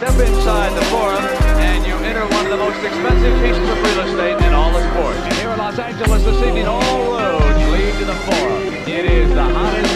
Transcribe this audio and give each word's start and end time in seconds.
Step 0.00 0.18
inside 0.18 0.74
the 0.74 0.84
forum 0.86 1.22
and 1.60 1.84
you 1.84 1.92
enter 1.96 2.24
one 2.34 2.46
of 2.46 2.50
the 2.50 2.56
most 2.56 2.82
expensive 2.82 3.38
pieces 3.42 3.68
of 3.68 3.76
real 3.84 4.00
estate 4.00 4.46
in 4.46 4.54
all 4.54 4.74
of 4.74 4.82
sports. 4.92 5.18
And 5.18 5.34
here 5.34 5.50
in 5.50 5.58
Los 5.58 5.78
Angeles 5.78 6.24
this 6.24 6.42
evening, 6.42 6.64
all 6.64 7.12
roads 7.12 7.70
lead 7.70 7.92
to 7.98 8.06
the 8.06 8.14
forum. 8.14 8.62
It 8.88 9.04
is 9.04 9.28
the 9.28 9.44
hottest 9.44 9.92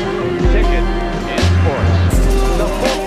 ticket 0.52 0.84
in 1.32 1.40
sports. 1.56 2.20
The 2.60 2.68
forum. 2.68 3.04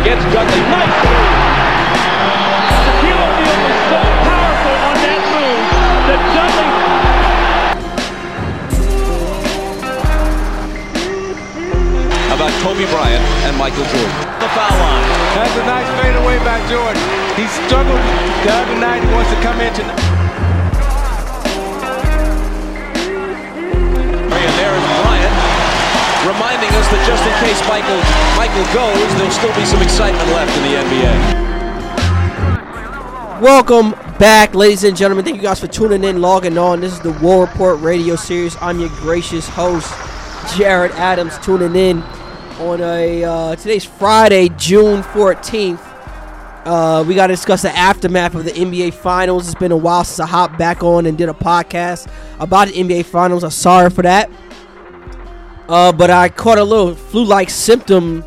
against 0.00 0.26
Dudley. 0.32 0.60
Nice 0.60 1.13
Kobe 12.64 12.88
Bryant 12.88 13.20
and 13.44 13.52
Michael 13.58 13.84
Jordan? 13.92 14.16
The 14.40 14.48
foul 14.56 14.72
line. 14.72 15.04
That's 15.36 15.52
a 15.52 15.64
nice 15.68 15.84
fadeaway 16.00 16.40
by 16.48 16.56
Jordan. 16.64 16.96
He 17.36 17.44
struggled 17.68 18.00
the 18.40 18.56
other 18.56 18.80
night. 18.80 19.04
He 19.04 19.08
wants 19.12 19.28
to 19.28 19.36
come 19.44 19.60
in 19.60 19.68
tonight. 19.76 20.00
And 24.32 24.52
there's 24.56 24.80
Bryant 24.80 25.34
reminding 26.24 26.72
us 26.80 26.88
that 26.88 27.04
just 27.04 27.20
in 27.28 27.36
case 27.44 27.60
Michael 27.68 28.00
Michael 28.32 28.64
goes, 28.72 29.12
there'll 29.20 29.28
still 29.30 29.52
be 29.60 29.68
some 29.68 29.82
excitement 29.84 30.24
left 30.32 30.56
in 30.56 30.64
the 30.64 30.80
NBA. 30.88 31.12
Welcome 33.42 33.90
back, 34.18 34.54
ladies 34.54 34.84
and 34.84 34.96
gentlemen. 34.96 35.26
Thank 35.26 35.36
you 35.36 35.42
guys 35.42 35.60
for 35.60 35.66
tuning 35.66 36.02
in, 36.02 36.22
logging 36.22 36.56
on. 36.56 36.80
This 36.80 36.94
is 36.94 37.00
the 37.00 37.12
War 37.20 37.44
Report 37.44 37.78
radio 37.80 38.16
series. 38.16 38.56
I'm 38.62 38.80
your 38.80 38.88
gracious 38.88 39.46
host, 39.50 39.92
Jared 40.56 40.92
Adams, 40.92 41.36
tuning 41.44 41.76
in 41.76 42.02
on 42.60 42.80
a 42.80 43.24
uh, 43.24 43.56
today's 43.56 43.84
Friday, 43.84 44.48
June 44.50 45.02
14th. 45.02 45.80
Uh, 46.64 47.04
we 47.06 47.14
got 47.14 47.26
to 47.26 47.32
discuss 47.32 47.62
the 47.62 47.76
aftermath 47.76 48.34
of 48.34 48.44
the 48.44 48.52
NBA 48.52 48.94
Finals. 48.94 49.48
It's 49.48 49.58
been 49.58 49.72
a 49.72 49.76
while 49.76 50.04
since 50.04 50.20
I 50.20 50.26
hopped 50.26 50.56
back 50.56 50.82
on 50.82 51.06
and 51.06 51.18
did 51.18 51.28
a 51.28 51.34
podcast 51.34 52.08
about 52.38 52.68
the 52.68 52.74
NBA 52.74 53.06
Finals. 53.06 53.42
I'm 53.42 53.50
sorry 53.50 53.90
for 53.90 54.02
that. 54.02 54.30
Uh, 55.68 55.92
but 55.92 56.10
I 56.10 56.28
caught 56.28 56.58
a 56.58 56.64
little 56.64 56.94
flu-like 56.94 57.50
symptom 57.50 58.24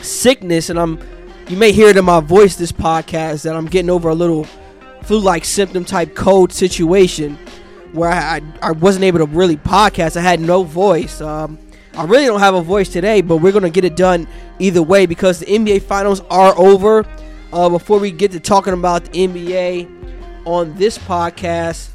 sickness, 0.00 0.70
and 0.70 0.78
I'm. 0.78 1.00
You 1.48 1.56
may 1.56 1.72
hear 1.72 1.88
it 1.88 1.96
in 1.96 2.04
my 2.04 2.20
voice 2.20 2.54
this 2.54 2.70
podcast 2.70 3.42
that 3.42 3.56
I'm 3.56 3.66
getting 3.66 3.90
over 3.90 4.08
a 4.08 4.14
little 4.14 4.44
flu-like 5.02 5.44
symptom 5.44 5.84
type 5.84 6.14
cold 6.14 6.52
situation 6.52 7.36
where 7.92 8.08
I, 8.08 8.36
I, 8.36 8.68
I 8.68 8.70
wasn't 8.70 9.04
able 9.04 9.18
to 9.18 9.24
really 9.24 9.56
podcast. 9.56 10.16
I 10.16 10.20
had 10.20 10.38
no 10.38 10.62
voice. 10.62 11.20
Um, 11.20 11.58
I 11.94 12.04
really 12.04 12.26
don't 12.26 12.40
have 12.40 12.54
a 12.54 12.62
voice 12.62 12.88
today, 12.88 13.20
but 13.20 13.38
we're 13.38 13.52
gonna 13.52 13.70
get 13.70 13.84
it 13.84 13.96
done 13.96 14.28
either 14.58 14.82
way 14.82 15.06
because 15.06 15.40
the 15.40 15.46
NBA 15.46 15.82
Finals 15.82 16.20
are 16.30 16.56
over. 16.58 17.04
Uh, 17.52 17.68
before 17.68 17.98
we 17.98 18.12
get 18.12 18.30
to 18.30 18.40
talking 18.40 18.72
about 18.72 19.04
the 19.06 19.26
NBA 19.26 20.46
on 20.46 20.76
this 20.76 20.96
podcast, 20.98 21.90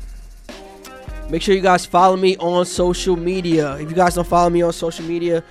Make 1.29 1.41
sure 1.41 1.55
you 1.55 1.61
guys 1.61 1.85
follow 1.85 2.15
me 2.15 2.37
on 2.37 2.65
social 2.65 3.15
media. 3.15 3.75
If 3.77 3.89
you 3.89 3.95
guys 3.95 4.13
don't 4.13 4.27
follow 4.27 4.49
me 4.49 4.61
on 4.61 4.71
social 4.73 5.05
media, 5.05 5.43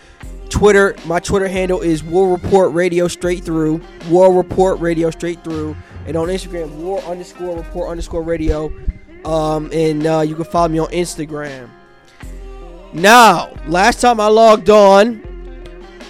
Twitter, 0.48 0.94
my 1.04 1.18
Twitter 1.18 1.48
handle 1.48 1.80
is 1.80 2.04
War 2.04 2.30
Report 2.30 2.72
Radio 2.72 3.08
straight 3.08 3.42
through. 3.42 3.80
War 4.08 4.32
Report 4.32 4.78
Radio 4.78 5.10
straight 5.10 5.42
through. 5.42 5.76
And 6.06 6.16
on 6.16 6.28
Instagram, 6.28 6.70
War 6.76 7.00
underscore 7.00 7.56
Report 7.56 7.90
underscore 7.90 8.22
Radio. 8.22 8.72
Um, 9.24 9.68
and 9.72 10.06
uh, 10.06 10.20
you 10.20 10.36
can 10.36 10.44
follow 10.44 10.68
me 10.68 10.78
on 10.78 10.88
Instagram. 10.88 11.68
Now, 12.94 13.52
last 13.66 14.00
time 14.00 14.20
I 14.20 14.28
logged 14.28 14.70
on, 14.70 15.20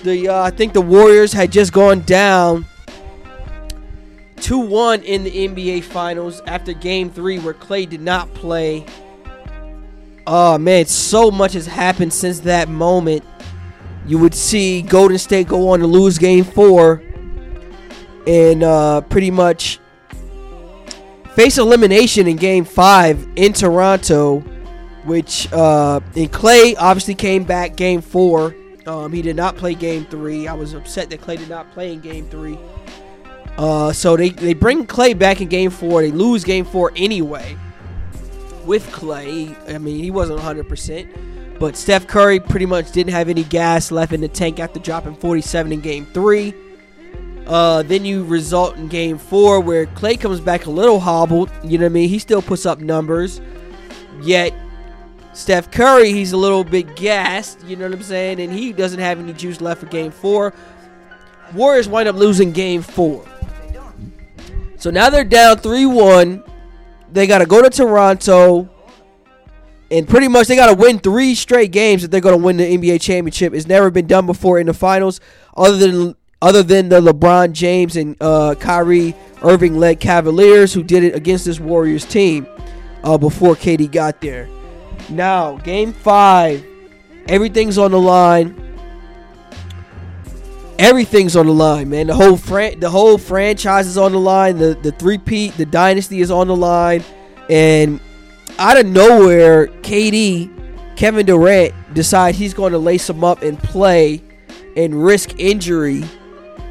the 0.03 0.29
uh, 0.29 0.43
I 0.43 0.51
think 0.51 0.75
the 0.75 0.83
Warriors 0.83 1.33
had 1.33 1.51
just 1.51 1.73
gone 1.73 2.03
down 2.03 2.67
2-1 4.37 5.03
in 5.05 5.25
the 5.25 5.31
NBA 5.49 5.85
Finals 5.85 6.43
after 6.47 6.75
Game 6.75 7.11
3 7.11 7.39
where 7.39 7.55
Klay 7.55 7.89
did 7.89 8.03
not 8.03 8.33
play. 8.35 8.85
Oh 10.27 10.59
man, 10.59 10.85
so 10.85 11.31
much 11.31 11.55
has 11.55 11.67
happened 11.67 12.13
since 12.13 12.41
that 12.41 12.69
moment. 12.69 13.25
You 14.07 14.19
would 14.19 14.35
see 14.35 14.83
Golden 14.83 15.17
State 15.17 15.49
go 15.49 15.71
on 15.71 15.81
to 15.81 15.87
lose 15.87 16.19
game 16.19 16.45
four 16.45 17.03
and 18.27 18.63
uh, 18.63 19.01
pretty 19.03 19.31
much 19.31 19.79
face 21.35 21.57
elimination 21.57 22.27
in 22.27 22.37
game 22.37 22.65
five 22.65 23.27
in 23.37 23.55
Toronto, 23.55 24.45
which 25.05 25.53
uh, 25.53 26.01
and 26.17 26.33
Klay 26.33 26.75
obviously 26.79 27.15
came 27.15 27.45
back 27.45 27.77
game 27.77 28.01
four. 28.01 28.55
Um, 28.87 29.13
he 29.13 29.23
did 29.23 29.37
not 29.37 29.57
play 29.57 29.75
game 29.75 30.05
three. 30.07 30.47
I 30.47 30.55
was 30.55 30.75
upset 30.75 31.11
that 31.11 31.21
Klay 31.21 31.39
did 31.39 31.49
not 31.49 31.73
play 31.73 31.93
in 31.93 32.01
game 32.01 32.29
three. 32.29 32.59
Uh, 33.57 33.93
so 33.93 34.17
they, 34.17 34.31
they 34.31 34.53
bring 34.53 34.87
Klay 34.87 35.19
back 35.19 35.41
in 35.41 35.49
game 35.49 35.71
four. 35.71 36.03
They 36.03 36.11
lose 36.11 36.45
game 36.45 36.65
four 36.65 36.93
anyway 36.97 37.57
with 38.67 38.87
Klay. 38.91 39.57
I 39.73 39.79
mean, 39.79 40.03
he 40.03 40.11
wasn't 40.11 40.41
100%. 40.41 41.59
But 41.59 41.77
Steph 41.77 42.07
Curry 42.07 42.41
pretty 42.41 42.67
much 42.67 42.91
didn't 42.93 43.13
have 43.13 43.29
any 43.29 43.45
gas 43.45 43.91
left 43.93 44.13
in 44.13 44.21
the 44.21 44.29
tank 44.29 44.59
after 44.59 44.81
dropping 44.81 45.15
47 45.15 45.73
in 45.73 45.81
game 45.81 46.07
three. 46.07 46.53
Uh, 47.47 47.83
then 47.83 48.05
you 48.05 48.25
result 48.25 48.77
in 48.77 48.89
game 48.89 49.19
four 49.19 49.61
where 49.61 49.87
Klay 49.87 50.19
comes 50.19 50.41
back 50.41 50.67
a 50.67 50.71
little 50.71 50.99
hobbled. 50.99 51.51
You 51.63 51.79
know 51.79 51.85
what 51.85 51.91
I 51.91 51.95
mean? 51.95 52.09
He 52.09 52.19
still 52.19 52.43
puts 52.43 52.67
up 52.67 52.81
numbers. 52.81 53.41
Yet, 54.23 54.53
Steph 55.35 55.71
Curry, 55.71 56.13
he's 56.13 56.33
a 56.33 56.37
little 56.37 56.65
bit 56.65 56.97
gassed. 56.97 57.65
You 57.65 57.77
know 57.77 57.85
what 57.85 57.95
I'm 57.95 58.03
saying? 58.03 58.41
And 58.41 58.53
he 58.53 58.73
doesn't 58.73 59.01
have 59.01 59.19
any 59.19 59.33
juice 59.33 59.61
left 59.61 59.81
for 59.81 59.87
game 59.87 60.11
four. 60.11 60.55
Warriors 61.53 61.89
wind 61.89 62.09
up 62.09 62.17
losing 62.17 62.53
game 62.53 62.83
four. 62.83 63.25
So 64.77 64.91
now 64.91 65.11
they're 65.11 65.25
down 65.25 65.59
3 65.59 65.87
1 65.87 66.45
they 67.15 67.29
got 67.29 67.39
to 67.39 67.47
go 67.47 67.63
to 67.63 67.71
Toronto, 67.71 68.69
and 69.91 70.09
pretty 70.09 70.27
much 70.27 70.49
they 70.49 70.57
got 70.57 70.67
to 70.67 70.75
win 70.75 70.99
three 70.99 71.35
straight 71.37 71.71
games 71.71 72.03
if 72.03 72.11
they're 72.11 72.21
going 72.21 72.37
to 72.37 72.45
win 72.45 72.57
the 72.57 72.77
NBA 72.77 73.01
championship. 73.01 73.55
It's 73.55 73.69
never 73.69 73.89
been 73.91 74.09
done 74.09 74.27
before 74.27 74.59
in 74.59 74.67
the 74.67 74.75
finals, 74.75 75.21
other 75.57 75.77
than 75.77 76.17
other 76.43 76.63
than 76.63 76.89
the 76.89 77.01
LeBron 77.01 77.53
James 77.53 77.97
and 77.97 78.17
uh, 78.21 78.55
Kyrie 78.59 79.15
Irving 79.43 79.79
led 79.79 80.01
Cavaliers 80.01 80.75
who 80.75 80.83
did 80.83 81.05
it 81.05 81.15
against 81.15 81.47
this 81.47 81.59
Warriors 81.59 82.05
team 82.05 82.47
uh, 83.03 83.17
before 83.17 83.55
KD 83.55 83.91
got 83.91 84.21
there. 84.21 84.49
Now, 85.11 85.57
Game 85.59 85.93
Five, 85.93 86.65
everything's 87.29 87.79
on 87.79 87.91
the 87.91 88.01
line. 88.01 88.61
Everything's 90.79 91.37
on 91.37 91.47
the 91.47 91.53
line, 91.53 91.89
man. 91.89 92.09
The 92.09 92.15
whole 92.15 92.37
fran- 92.37 92.81
the 92.81 92.91
whole 92.91 93.17
franchise 93.17 93.87
is 93.87 93.97
on 93.97 94.13
the 94.13 94.19
line. 94.19 94.59
The 94.59 94.77
the 94.83 94.93
three 94.93 95.19
peat, 95.19 95.57
the 95.57 95.67
dynasty 95.67 96.21
is 96.21 96.31
on 96.31 96.49
the 96.49 96.57
line, 96.57 97.05
and 97.49 98.01
out 98.59 98.79
of 98.79 98.87
nowhere, 98.87 99.69
KD, 99.83 100.97
Kevin 100.97 101.27
Durant, 101.27 101.75
decide 101.95 102.35
he's 102.35 102.55
going 102.55 102.73
to 102.73 102.79
lace 102.79 103.09
him 103.09 103.25
up 103.25 103.43
and 103.43 103.59
play, 103.59 104.23
and 104.77 105.05
risk 105.05 105.39
injury. 105.39 106.05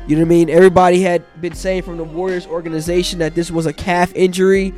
You 0.06 0.18
know 0.18 0.24
what 0.24 0.28
I 0.28 0.30
mean? 0.30 0.50
Everybody 0.50 1.02
had 1.02 1.24
been 1.40 1.56
saying 1.56 1.84
from 1.84 1.96
the 1.98 2.04
Warriors 2.04 2.46
organization 2.46 3.20
that 3.20 3.36
this 3.36 3.50
was 3.50 3.66
a 3.66 3.74
calf 3.74 4.14
injury. 4.16 4.74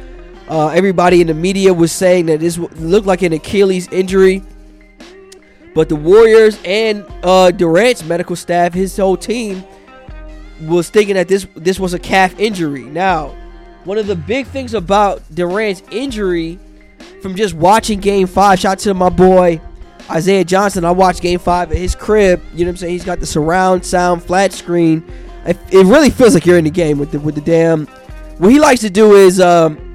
Uh, 0.48 0.68
everybody 0.70 1.22
in 1.22 1.28
the 1.28 1.34
media 1.34 1.74
was 1.74 1.92
saying 1.92 2.28
that 2.28 2.40
this 2.40 2.58
looked 2.58 3.08
like 3.08 3.22
an 3.22 3.34
Achilles 3.34 3.88
injury. 3.90 4.44
But 5.74 5.90
the 5.90 5.96
Warriors 5.96 6.60
and 6.64 7.06
uh, 7.24 7.52
Durant's 7.52 8.04
medical 8.06 8.36
staff, 8.36 8.74
his 8.74 8.96
whole 8.96 9.18
team, 9.18 9.64
was 10.62 10.90
thinking 10.90 11.16
that 11.16 11.28
this 11.28 11.48
this 11.56 11.80
was 11.80 11.94
a 11.94 12.00
calf 12.00 12.40
injury. 12.40 12.84
Now, 12.84 13.36
one 13.84 13.98
of 13.98 14.08
the 14.08 14.16
big 14.16 14.48
things 14.48 14.74
about 14.74 15.22
Durant's 15.34 15.84
injury, 15.92 16.60
from 17.22 17.36
just 17.36 17.54
watching 17.56 18.00
Game 18.00 18.28
Five, 18.28 18.60
shout 18.60 18.74
out 18.74 18.80
to 18.80 18.94
my 18.94 19.10
boy 19.10 19.60
Isaiah 20.10 20.46
Johnson. 20.46 20.86
I 20.86 20.92
watched 20.92 21.22
Game 21.22 21.40
Five 21.40 21.72
at 21.72 21.78
his 21.78 21.96
crib. 21.96 22.42
You 22.54 22.60
know 22.60 22.70
what 22.70 22.74
I'm 22.74 22.78
saying? 22.78 22.94
He's 22.94 23.04
got 23.04 23.20
the 23.20 23.26
surround 23.26 23.86
sound 23.86 24.24
flat 24.24 24.54
screen. 24.54 25.04
It, 25.46 25.58
it 25.72 25.86
really 25.86 26.10
feels 26.10 26.34
like 26.34 26.46
you're 26.46 26.58
in 26.58 26.64
the 26.64 26.72
game 26.72 26.98
with 26.98 27.12
the 27.12 27.20
with 27.20 27.36
the 27.36 27.42
damn. 27.42 27.86
What 28.38 28.52
he 28.52 28.60
likes 28.60 28.82
to 28.82 28.90
do 28.90 29.16
is 29.16 29.40
um, 29.40 29.95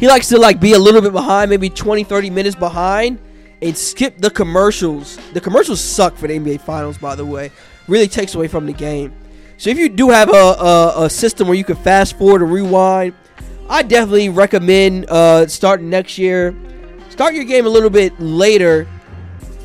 he 0.00 0.08
likes 0.08 0.28
to 0.30 0.38
like 0.38 0.58
be 0.58 0.72
a 0.72 0.78
little 0.78 1.02
bit 1.02 1.12
behind, 1.12 1.50
maybe 1.50 1.68
20, 1.68 2.04
30 2.04 2.30
minutes 2.30 2.56
behind 2.56 3.20
and 3.62 3.76
skip 3.76 4.18
the 4.18 4.30
commercials. 4.30 5.18
The 5.34 5.40
commercials 5.40 5.80
suck 5.80 6.16
for 6.16 6.26
the 6.26 6.38
NBA 6.38 6.62
Finals, 6.62 6.98
by 6.98 7.14
the 7.14 7.26
way. 7.26 7.50
Really 7.86 8.08
takes 8.08 8.34
away 8.34 8.48
from 8.48 8.66
the 8.66 8.72
game. 8.72 9.12
So 9.58 9.68
if 9.68 9.78
you 9.78 9.90
do 9.90 10.08
have 10.08 10.30
a, 10.30 10.32
a, 10.32 11.04
a 11.04 11.10
system 11.10 11.46
where 11.46 11.56
you 11.56 11.64
can 11.64 11.76
fast 11.76 12.16
forward 12.16 12.40
or 12.40 12.46
rewind, 12.46 13.12
I 13.68 13.82
definitely 13.82 14.30
recommend 14.30 15.04
uh, 15.10 15.46
starting 15.46 15.90
next 15.90 16.16
year. 16.16 16.56
Start 17.10 17.34
your 17.34 17.44
game 17.44 17.66
a 17.66 17.68
little 17.68 17.90
bit 17.90 18.18
later. 18.18 18.88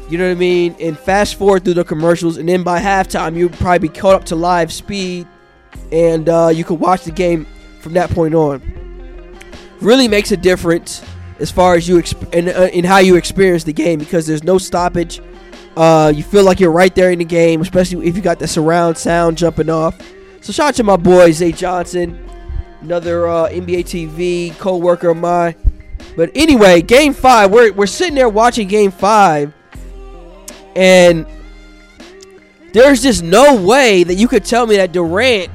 You 0.09 0.17
know 0.17 0.25
what 0.25 0.35
I 0.35 0.39
mean? 0.39 0.75
And 0.81 0.99
fast 0.99 1.35
forward 1.35 1.63
through 1.63 1.75
the 1.75 1.85
commercials, 1.85 2.37
and 2.37 2.47
then 2.47 2.61
by 2.61 2.81
halftime 2.81 3.37
you'll 3.37 3.49
probably 3.49 3.87
be 3.87 3.89
caught 3.89 4.15
up 4.15 4.25
to 4.25 4.35
live 4.35 4.71
speed. 4.73 5.27
and 5.91 6.27
uh, 6.27 6.51
you 6.53 6.63
can 6.63 6.77
watch 6.77 7.03
the 7.03 7.11
game 7.11 7.47
from 7.79 7.93
that 7.93 8.09
point 8.09 8.35
on. 8.35 8.84
Really 9.81 10.07
makes 10.07 10.31
a 10.31 10.38
difference 10.38 11.04
as 11.39 11.51
far 11.51 11.75
as 11.75 11.88
you 11.88 11.98
exp- 11.98 12.33
in, 12.33 12.50
uh, 12.50 12.69
in 12.74 12.86
how 12.86 13.00
you 13.00 13.16
experience 13.16 13.63
the 13.63 13.74
game 13.74 14.00
because 14.00 14.25
there's 14.25 14.44
no 14.44 14.57
stoppage. 14.57 15.22
Uh, 15.75 16.12
you 16.16 16.24
feel 16.24 16.44
like 16.44 16.60
you're 16.60 16.72
right 16.72 16.95
there 16.95 17.12
in 17.12 17.19
the 17.19 17.25
game, 17.25 17.62
especially 17.62 18.07
if 18.07 18.16
you 18.16 18.22
got 18.22 18.39
the 18.39 18.48
surround 18.48 18.98
sound 18.98 19.38
jumping 19.38 19.69
off. 19.69 20.00
So 20.42 20.54
shout 20.54 20.69
out 20.69 20.75
to 20.75 20.83
my 20.83 20.95
boy 20.95 21.31
Zay 21.31 21.51
Johnson, 21.51 22.30
another 22.81 23.27
uh, 23.27 23.50
NBA 23.50 23.80
TV 23.80 24.57
co-worker 24.57 25.10
of 25.10 25.18
mine. 25.18 25.56
But 26.16 26.31
anyway, 26.36 26.81
Game 26.81 27.13
Five, 27.13 27.51
we're 27.51 27.74
we're 27.74 27.88
sitting 27.88 28.16
there 28.16 28.30
watching 28.30 28.68
Game 28.68 28.92
Five, 28.92 29.54
and 30.75 31.25
there's 32.74 33.01
just 33.01 33.24
no 33.24 33.62
way 33.62 34.04
that 34.04 34.16
you 34.16 34.28
could 34.28 34.45
tell 34.45 34.66
me 34.66 34.78
that 34.78 34.92
Durant, 34.94 35.50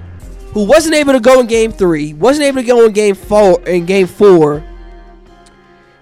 who 0.52 0.64
wasn't 0.64 0.94
able 0.94 1.12
to 1.12 1.20
go 1.20 1.40
in 1.40 1.46
Game 1.46 1.72
Three, 1.72 2.14
wasn't 2.14 2.46
able 2.46 2.60
to 2.60 2.66
go 2.66 2.84
in 2.86 2.92
Game 2.92 3.14
Four, 3.14 3.60
in 3.62 3.86
Game 3.86 4.06
Four, 4.06 4.64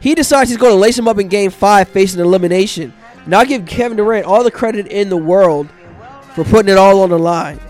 he 0.01 0.15
decides 0.15 0.51
he's 0.51 0.59
going 0.59 0.73
to 0.73 0.79
lace 0.79 0.99
him 0.99 1.09
up 1.09 1.19
in 1.19 1.29
Game 1.29 1.51
Five, 1.51 1.89
facing 1.89 2.21
elimination. 2.21 2.93
Now 3.27 3.45
give 3.45 3.67
Kevin 3.67 3.97
Durant 3.97 4.27
all 4.27 4.43
the 4.43 4.51
credit 4.51 4.87
in 4.87 5.09
the 5.09 5.17
world 5.17 5.69
for 6.35 6.45
putting 6.45 6.71
it 6.71 6.79
all 6.79 7.03
on 7.03 7.11
the 7.11 7.19
line. 7.19 7.61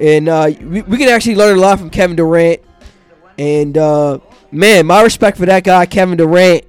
And 0.00 0.28
uh, 0.28 0.50
we, 0.60 0.82
we 0.82 0.96
can 0.98 1.08
actually 1.08 1.36
learn 1.36 1.56
a 1.56 1.60
lot 1.60 1.78
from 1.78 1.90
Kevin 1.90 2.16
Durant. 2.16 2.62
And 3.38 3.76
uh, 3.78 4.18
man, 4.50 4.86
my 4.86 5.02
respect 5.02 5.36
for 5.36 5.46
that 5.46 5.62
guy, 5.62 5.86
Kevin 5.86 6.16
Durant, 6.16 6.64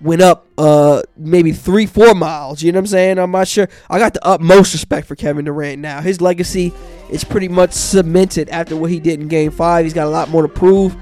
went 0.00 0.22
up 0.22 0.46
uh, 0.58 1.02
maybe 1.16 1.52
three, 1.52 1.86
four 1.86 2.14
miles. 2.14 2.62
You 2.62 2.72
know 2.72 2.78
what 2.78 2.82
I'm 2.82 2.86
saying? 2.86 3.18
I'm 3.18 3.30
not 3.30 3.48
sure. 3.48 3.68
I 3.88 3.98
got 3.98 4.14
the 4.14 4.24
utmost 4.26 4.72
respect 4.72 5.06
for 5.06 5.16
Kevin 5.16 5.44
Durant 5.44 5.80
now. 5.80 6.00
His 6.00 6.20
legacy 6.20 6.72
is 7.10 7.24
pretty 7.24 7.48
much 7.48 7.72
cemented 7.72 8.48
after 8.48 8.76
what 8.76 8.90
he 8.90 9.00
did 9.00 9.20
in 9.20 9.28
Game 9.28 9.50
Five. 9.50 9.84
He's 9.84 9.94
got 9.94 10.06
a 10.06 10.10
lot 10.10 10.28
more 10.28 10.42
to 10.42 10.48
prove, 10.48 10.96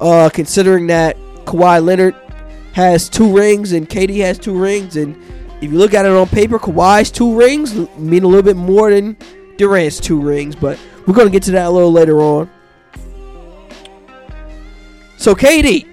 uh, 0.00 0.30
considering 0.32 0.88
that 0.88 1.16
Kawhi 1.44 1.84
Leonard 1.84 2.14
has 2.72 3.08
two 3.08 3.34
rings 3.34 3.72
and 3.72 3.88
KD 3.88 4.18
has 4.18 4.38
two 4.38 4.56
rings, 4.56 4.96
and 4.96 5.16
if 5.60 5.72
you 5.72 5.78
look 5.78 5.94
at 5.94 6.04
it 6.04 6.12
on 6.12 6.26
paper, 6.26 6.58
Kawhi's 6.58 7.10
two 7.10 7.36
rings 7.36 7.74
mean 7.96 8.24
a 8.24 8.26
little 8.26 8.42
bit 8.42 8.56
more 8.56 8.90
than 8.90 9.16
Durant's 9.56 10.00
two 10.00 10.20
rings, 10.20 10.56
but 10.56 10.78
we're 11.06 11.14
to 11.14 11.30
get 11.30 11.42
to 11.44 11.52
that 11.52 11.66
a 11.66 11.70
little 11.70 11.92
later 11.92 12.20
on. 12.20 12.50
So, 15.16 15.34
KD, 15.34 15.86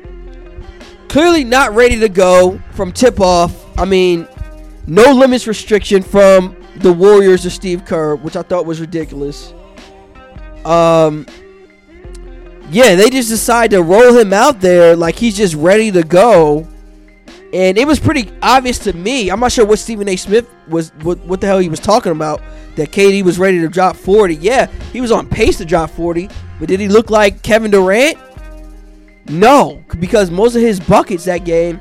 clearly 1.12 1.44
not 1.44 1.76
ready 1.76 2.00
to 2.00 2.08
go 2.08 2.58
from 2.72 2.90
tip 2.90 3.20
off. 3.20 3.78
I 3.78 3.84
mean, 3.84 4.26
no 4.88 5.12
limits 5.12 5.46
restriction 5.46 6.02
from 6.02 6.56
the 6.78 6.94
Warriors 6.94 7.46
of 7.46 7.52
Steve 7.52 7.84
Kerr, 7.86 8.16
which 8.16 8.38
I 8.38 8.44
thought 8.44 8.66
was 8.66 8.80
ridiculous. 8.80 9.54
Um, 10.64 11.26
yeah, 12.70 12.96
they 12.96 13.10
just 13.10 13.28
decide 13.28 13.72
to 13.72 13.84
roll 13.84 14.18
him 14.18 14.32
out 14.32 14.62
there 14.62 14.96
like 14.96 15.16
he's 15.16 15.36
just 15.36 15.54
ready 15.56 15.92
to 15.92 16.02
go. 16.02 16.66
And 17.54 17.78
it 17.78 17.86
was 17.86 18.00
pretty 18.00 18.32
obvious 18.42 18.80
to 18.80 18.94
me. 18.94 19.30
I'm 19.30 19.42
not 19.42 19.52
sure 19.52 19.66
what 19.66 19.80
Stephen 19.80 20.08
A. 20.08 20.16
Smith 20.16 20.50
was, 20.70 20.92
what, 21.02 21.20
what 21.26 21.42
the 21.42 21.48
hell 21.48 21.60
he 21.60 21.68
was 21.68 21.82
talking 21.82 22.14
about. 22.14 22.42
That 22.78 22.92
KD 22.92 23.24
was 23.24 23.38
ready 23.38 23.60
to 23.60 23.68
drop 23.68 23.98
40. 23.98 24.36
Yeah, 24.36 24.68
he 24.94 25.02
was 25.02 25.12
on 25.12 25.28
pace 25.28 25.58
to 25.58 25.66
drop 25.66 25.90
40. 25.90 26.30
But 26.58 26.70
did 26.70 26.80
he 26.80 26.88
look 26.88 27.10
like 27.10 27.42
Kevin 27.42 27.70
Durant? 27.70 28.18
No, 29.32 29.84
because 30.00 30.30
most 30.30 30.56
of 30.56 30.62
his 30.62 30.80
buckets 30.80 31.26
that 31.26 31.46
game 31.46 31.80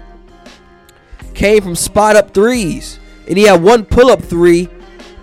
came 1.34 1.62
from 1.62 1.74
spot 1.74 2.16
up 2.16 2.32
threes. 2.32 2.98
And 3.28 3.36
he 3.36 3.44
had 3.44 3.62
one 3.62 3.84
pull 3.84 4.10
up 4.10 4.22
three 4.22 4.64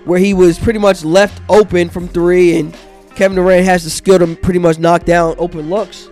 where 0.06 0.19
he 0.19 0.33
was 0.33 0.59
pretty 0.59 0.79
much 0.79 1.03
left 1.03 1.41
open 1.50 1.89
from 1.89 2.07
three. 2.07 2.57
And 2.57 2.75
Kevin 3.15 3.35
Durant 3.35 3.65
has 3.65 3.83
the 3.83 3.89
skill 3.89 4.19
to 4.19 4.35
pretty 4.35 4.59
much 4.59 4.77
knock 4.77 5.06
down 5.06 5.35
open 5.38 5.69
looks 5.69 6.09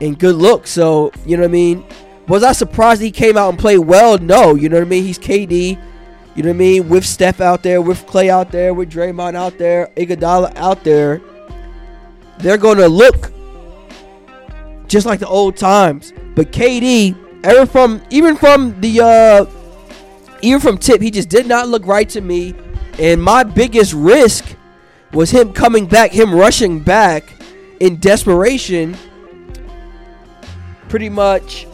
and 0.00 0.18
good 0.18 0.36
looks. 0.36 0.70
So, 0.70 1.12
you 1.26 1.36
know 1.36 1.42
what 1.42 1.50
I 1.50 1.52
mean? 1.52 1.84
Was 2.26 2.42
I 2.42 2.52
surprised 2.52 3.02
he 3.02 3.10
came 3.10 3.36
out 3.36 3.50
and 3.50 3.58
played 3.58 3.78
well? 3.78 4.18
No. 4.18 4.54
You 4.54 4.68
know 4.68 4.76
what 4.76 4.86
I 4.86 4.88
mean? 4.88 5.04
He's 5.04 5.18
KD. 5.18 5.78
You 6.34 6.42
know 6.42 6.48
what 6.48 6.54
I 6.54 6.58
mean? 6.58 6.88
With 6.88 7.04
Steph 7.04 7.40
out 7.40 7.62
there, 7.62 7.80
with 7.80 8.06
Klay 8.06 8.28
out 8.28 8.50
there, 8.50 8.74
with 8.74 8.90
Draymond 8.90 9.34
out 9.34 9.58
there, 9.58 9.90
Iguodala 9.96 10.56
out 10.56 10.82
there. 10.84 11.20
They're 12.38 12.58
going 12.58 12.78
to 12.78 12.88
look 12.88 13.30
just 14.88 15.06
like 15.06 15.20
the 15.20 15.28
old 15.28 15.56
times. 15.56 16.12
But 16.34 16.52
KD, 16.52 17.16
ever 17.44 17.66
from 17.66 18.02
even 18.10 18.36
from 18.36 18.80
the 18.80 19.00
uh 19.00 19.46
even 20.42 20.60
from 20.60 20.78
tip, 20.78 21.00
he 21.00 21.10
just 21.10 21.28
did 21.28 21.46
not 21.46 21.68
look 21.68 21.86
right 21.86 22.08
to 22.10 22.20
me. 22.20 22.54
And 22.98 23.22
my 23.22 23.44
biggest 23.44 23.92
risk 23.94 24.56
was 25.12 25.30
him 25.30 25.52
coming 25.52 25.86
back, 25.86 26.12
him 26.12 26.34
rushing 26.34 26.80
back 26.80 27.32
in 27.80 27.98
desperation. 27.98 28.96
Pretty 30.88 31.08
much 31.08 31.66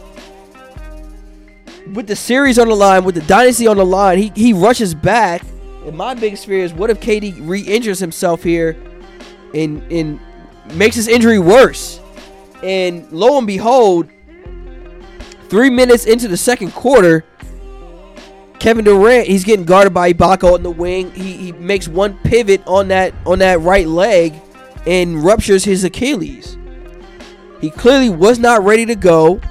with 1.93 2.07
the 2.07 2.15
series 2.15 2.57
on 2.57 2.69
the 2.69 2.75
line, 2.75 3.03
with 3.03 3.15
the 3.15 3.21
dynasty 3.21 3.67
on 3.67 3.77
the 3.77 3.85
line, 3.85 4.17
he, 4.17 4.31
he 4.35 4.53
rushes 4.53 4.95
back. 4.95 5.43
And 5.85 5.97
my 5.97 6.13
biggest 6.13 6.45
fear 6.45 6.63
is 6.63 6.73
what 6.73 6.89
if 6.89 6.99
KD 6.99 7.47
re-injures 7.47 7.99
himself 7.99 8.43
here 8.43 8.77
and 9.53 9.81
and 9.91 10.19
makes 10.73 10.95
his 10.95 11.07
injury 11.07 11.39
worse? 11.39 11.99
And 12.63 13.11
lo 13.11 13.37
and 13.37 13.47
behold, 13.47 14.09
three 15.49 15.69
minutes 15.69 16.05
into 16.05 16.27
the 16.27 16.37
second 16.37 16.71
quarter, 16.71 17.25
Kevin 18.59 18.85
Durant 18.85 19.27
he's 19.27 19.43
getting 19.43 19.65
guarded 19.65 19.93
by 19.93 20.13
Ibaka 20.13 20.53
on 20.53 20.63
the 20.63 20.69
wing. 20.69 21.11
He, 21.11 21.33
he 21.33 21.51
makes 21.53 21.87
one 21.87 22.17
pivot 22.19 22.61
on 22.67 22.89
that 22.89 23.13
on 23.25 23.39
that 23.39 23.59
right 23.61 23.87
leg 23.87 24.35
and 24.85 25.23
ruptures 25.23 25.63
his 25.63 25.83
Achilles. 25.83 26.57
He 27.59 27.69
clearly 27.69 28.09
was 28.09 28.39
not 28.39 28.63
ready 28.63 28.85
to 28.85 28.95
go. 28.95 29.41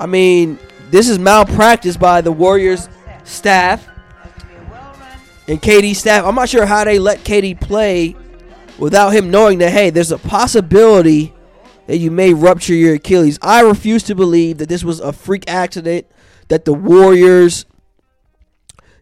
I 0.00 0.06
mean, 0.06 0.58
this 0.90 1.08
is 1.08 1.18
malpractice 1.18 1.96
by 1.96 2.20
the 2.20 2.32
Warriors 2.32 2.88
staff 3.24 3.86
and 5.46 5.60
KD 5.60 5.94
staff. 5.94 6.24
I'm 6.24 6.34
not 6.34 6.48
sure 6.48 6.66
how 6.66 6.84
they 6.84 6.98
let 6.98 7.20
KD 7.20 7.60
play 7.60 8.16
without 8.78 9.10
him 9.10 9.30
knowing 9.30 9.58
that 9.58 9.70
hey, 9.70 9.90
there's 9.90 10.12
a 10.12 10.18
possibility 10.18 11.34
that 11.88 11.96
you 11.96 12.10
may 12.10 12.34
rupture 12.34 12.74
your 12.74 12.94
Achilles. 12.94 13.38
I 13.40 13.62
refuse 13.62 14.02
to 14.04 14.14
believe 14.14 14.58
that 14.58 14.68
this 14.68 14.84
was 14.84 15.00
a 15.00 15.10
freak 15.10 15.50
accident 15.50 16.06
that 16.48 16.66
the 16.66 16.74
Warriors 16.74 17.64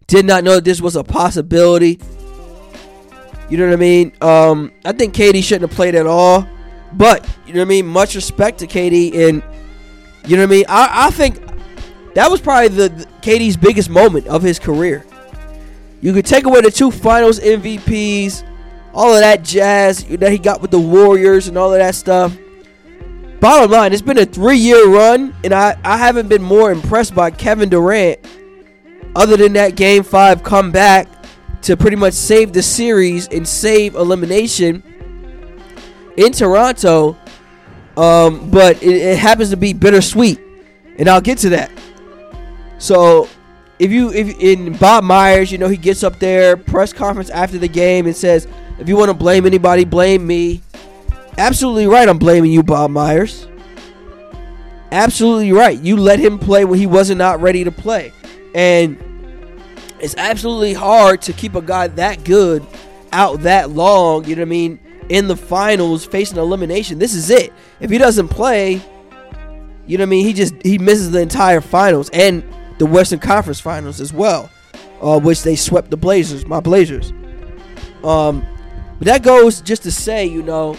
did 0.06 0.24
not 0.24 0.44
know 0.44 0.60
this 0.60 0.80
was 0.80 0.94
a 0.94 1.02
possibility. 1.02 1.98
You 3.50 3.58
know 3.58 3.66
what 3.66 3.72
I 3.72 3.76
mean? 3.76 4.12
Um, 4.20 4.72
I 4.84 4.92
think 4.92 5.14
KD 5.14 5.42
shouldn't 5.42 5.68
have 5.68 5.76
played 5.76 5.96
at 5.96 6.06
all. 6.06 6.48
But 6.92 7.28
you 7.44 7.54
know 7.54 7.60
what 7.60 7.66
I 7.66 7.68
mean. 7.68 7.86
Much 7.88 8.14
respect 8.14 8.60
to 8.60 8.68
KD. 8.68 9.28
and 9.28 9.42
you 10.24 10.36
know 10.36 10.44
what 10.44 10.48
I 10.48 10.50
mean. 10.50 10.64
I, 10.68 11.06
I 11.06 11.10
think 11.10 11.40
that 12.14 12.30
was 12.30 12.40
probably 12.40 12.68
the, 12.68 12.88
the 12.88 13.04
KD's 13.20 13.56
biggest 13.56 13.90
moment 13.90 14.28
of 14.28 14.42
his 14.42 14.60
career. 14.60 15.04
You 16.00 16.12
could 16.12 16.24
take 16.24 16.44
away 16.44 16.60
the 16.60 16.70
two 16.70 16.92
Finals 16.92 17.40
MVPs, 17.40 18.46
all 18.94 19.12
of 19.12 19.20
that 19.20 19.42
jazz 19.42 20.04
that 20.04 20.30
he 20.30 20.38
got 20.38 20.62
with 20.62 20.70
the 20.70 20.78
Warriors, 20.78 21.48
and 21.48 21.58
all 21.58 21.72
of 21.72 21.80
that 21.80 21.96
stuff. 21.96 22.36
Bottom 23.46 23.70
line, 23.70 23.92
it's 23.92 24.02
been 24.02 24.18
a 24.18 24.26
three-year 24.26 24.88
run, 24.88 25.32
and 25.44 25.54
I, 25.54 25.78
I 25.84 25.98
haven't 25.98 26.26
been 26.26 26.42
more 26.42 26.72
impressed 26.72 27.14
by 27.14 27.30
Kevin 27.30 27.68
Durant, 27.68 28.18
other 29.14 29.36
than 29.36 29.52
that 29.52 29.76
Game 29.76 30.02
Five 30.02 30.42
comeback 30.42 31.06
to 31.62 31.76
pretty 31.76 31.94
much 31.94 32.14
save 32.14 32.52
the 32.52 32.60
series 32.60 33.28
and 33.28 33.46
save 33.46 33.94
elimination 33.94 34.82
in 36.16 36.32
Toronto. 36.32 37.16
Um, 37.96 38.50
but 38.50 38.82
it, 38.82 38.96
it 38.96 39.16
happens 39.16 39.50
to 39.50 39.56
be 39.56 39.72
bittersweet, 39.72 40.40
and 40.98 41.08
I'll 41.08 41.20
get 41.20 41.38
to 41.38 41.50
that. 41.50 41.70
So, 42.78 43.28
if 43.78 43.92
you 43.92 44.12
if 44.12 44.40
in 44.40 44.76
Bob 44.76 45.04
Myers, 45.04 45.52
you 45.52 45.58
know 45.58 45.68
he 45.68 45.76
gets 45.76 46.02
up 46.02 46.18
there 46.18 46.56
press 46.56 46.92
conference 46.92 47.30
after 47.30 47.58
the 47.58 47.68
game 47.68 48.06
and 48.06 48.16
says, 48.16 48.48
"If 48.80 48.88
you 48.88 48.96
want 48.96 49.10
to 49.10 49.16
blame 49.16 49.46
anybody, 49.46 49.84
blame 49.84 50.26
me." 50.26 50.62
Absolutely 51.38 51.86
right. 51.86 52.08
I'm 52.08 52.18
blaming 52.18 52.50
you, 52.50 52.62
Bob 52.62 52.90
Myers. 52.90 53.46
Absolutely 54.92 55.52
right. 55.52 55.78
You 55.78 55.96
let 55.96 56.18
him 56.18 56.38
play 56.38 56.64
when 56.64 56.78
he 56.78 56.86
wasn't 56.86 57.18
not 57.18 57.40
ready 57.40 57.64
to 57.64 57.72
play, 57.72 58.12
and 58.54 58.96
it's 60.00 60.14
absolutely 60.16 60.72
hard 60.74 61.22
to 61.22 61.32
keep 61.32 61.54
a 61.54 61.62
guy 61.62 61.88
that 61.88 62.24
good 62.24 62.66
out 63.12 63.40
that 63.40 63.70
long. 63.70 64.24
You 64.24 64.36
know 64.36 64.42
what 64.42 64.48
I 64.48 64.50
mean? 64.50 64.78
In 65.08 65.28
the 65.28 65.36
finals, 65.36 66.06
facing 66.06 66.38
elimination. 66.38 66.98
This 66.98 67.14
is 67.14 67.30
it. 67.30 67.52
If 67.80 67.90
he 67.90 67.98
doesn't 67.98 68.28
play, 68.28 68.80
you 69.86 69.98
know 69.98 70.02
what 70.02 70.08
I 70.08 70.10
mean? 70.10 70.24
He 70.24 70.32
just 70.32 70.54
he 70.62 70.78
misses 70.78 71.10
the 71.10 71.20
entire 71.20 71.60
finals 71.60 72.08
and 72.10 72.42
the 72.78 72.86
Western 72.86 73.18
Conference 73.18 73.60
Finals 73.60 74.00
as 74.00 74.12
well, 74.12 74.50
uh, 75.00 75.18
which 75.18 75.42
they 75.42 75.56
swept 75.56 75.90
the 75.90 75.96
Blazers, 75.96 76.46
my 76.46 76.60
Blazers. 76.60 77.12
Um, 78.04 78.46
but 78.98 79.06
that 79.06 79.22
goes 79.22 79.60
just 79.60 79.82
to 79.82 79.92
say, 79.92 80.26
you 80.26 80.42
know, 80.42 80.76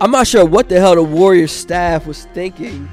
I'm 0.00 0.10
not 0.10 0.26
sure 0.26 0.44
what 0.44 0.68
the 0.68 0.78
hell 0.80 0.94
the 0.94 1.02
Warriors 1.02 1.52
staff 1.52 2.06
was 2.06 2.26
thinking. 2.26 2.88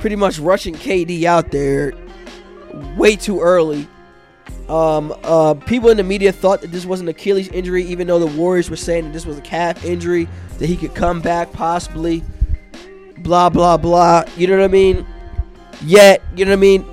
Pretty 0.00 0.16
much 0.16 0.38
rushing 0.38 0.74
KD 0.74 1.24
out 1.24 1.50
there 1.50 1.92
way 2.96 3.16
too 3.16 3.40
early 3.40 3.88
Um, 4.68 5.14
uh, 5.22 5.54
people 5.54 5.90
in 5.90 5.96
the 5.96 6.02
media 6.02 6.32
thought 6.32 6.60
that 6.62 6.72
this 6.72 6.86
was 6.86 7.00
an 7.00 7.08
Achilles 7.08 7.48
injury, 7.48 7.84
even 7.84 8.08
though 8.08 8.18
the 8.18 8.26
Warriors 8.26 8.68
were 8.70 8.76
saying 8.76 9.04
that 9.04 9.12
this 9.12 9.26
was 9.26 9.38
a 9.38 9.42
calf 9.42 9.84
injury, 9.84 10.28
that 10.58 10.66
he 10.66 10.76
could 10.76 10.94
come 10.94 11.20
back 11.20 11.52
possibly. 11.52 12.24
Blah 13.18 13.50
blah 13.50 13.76
blah. 13.76 14.24
You 14.36 14.48
know 14.48 14.58
what 14.58 14.64
I 14.64 14.68
mean? 14.68 15.06
Yet, 15.84 16.22
you 16.36 16.44
know 16.44 16.52
what 16.52 16.58
I 16.58 16.60
mean? 16.60 16.84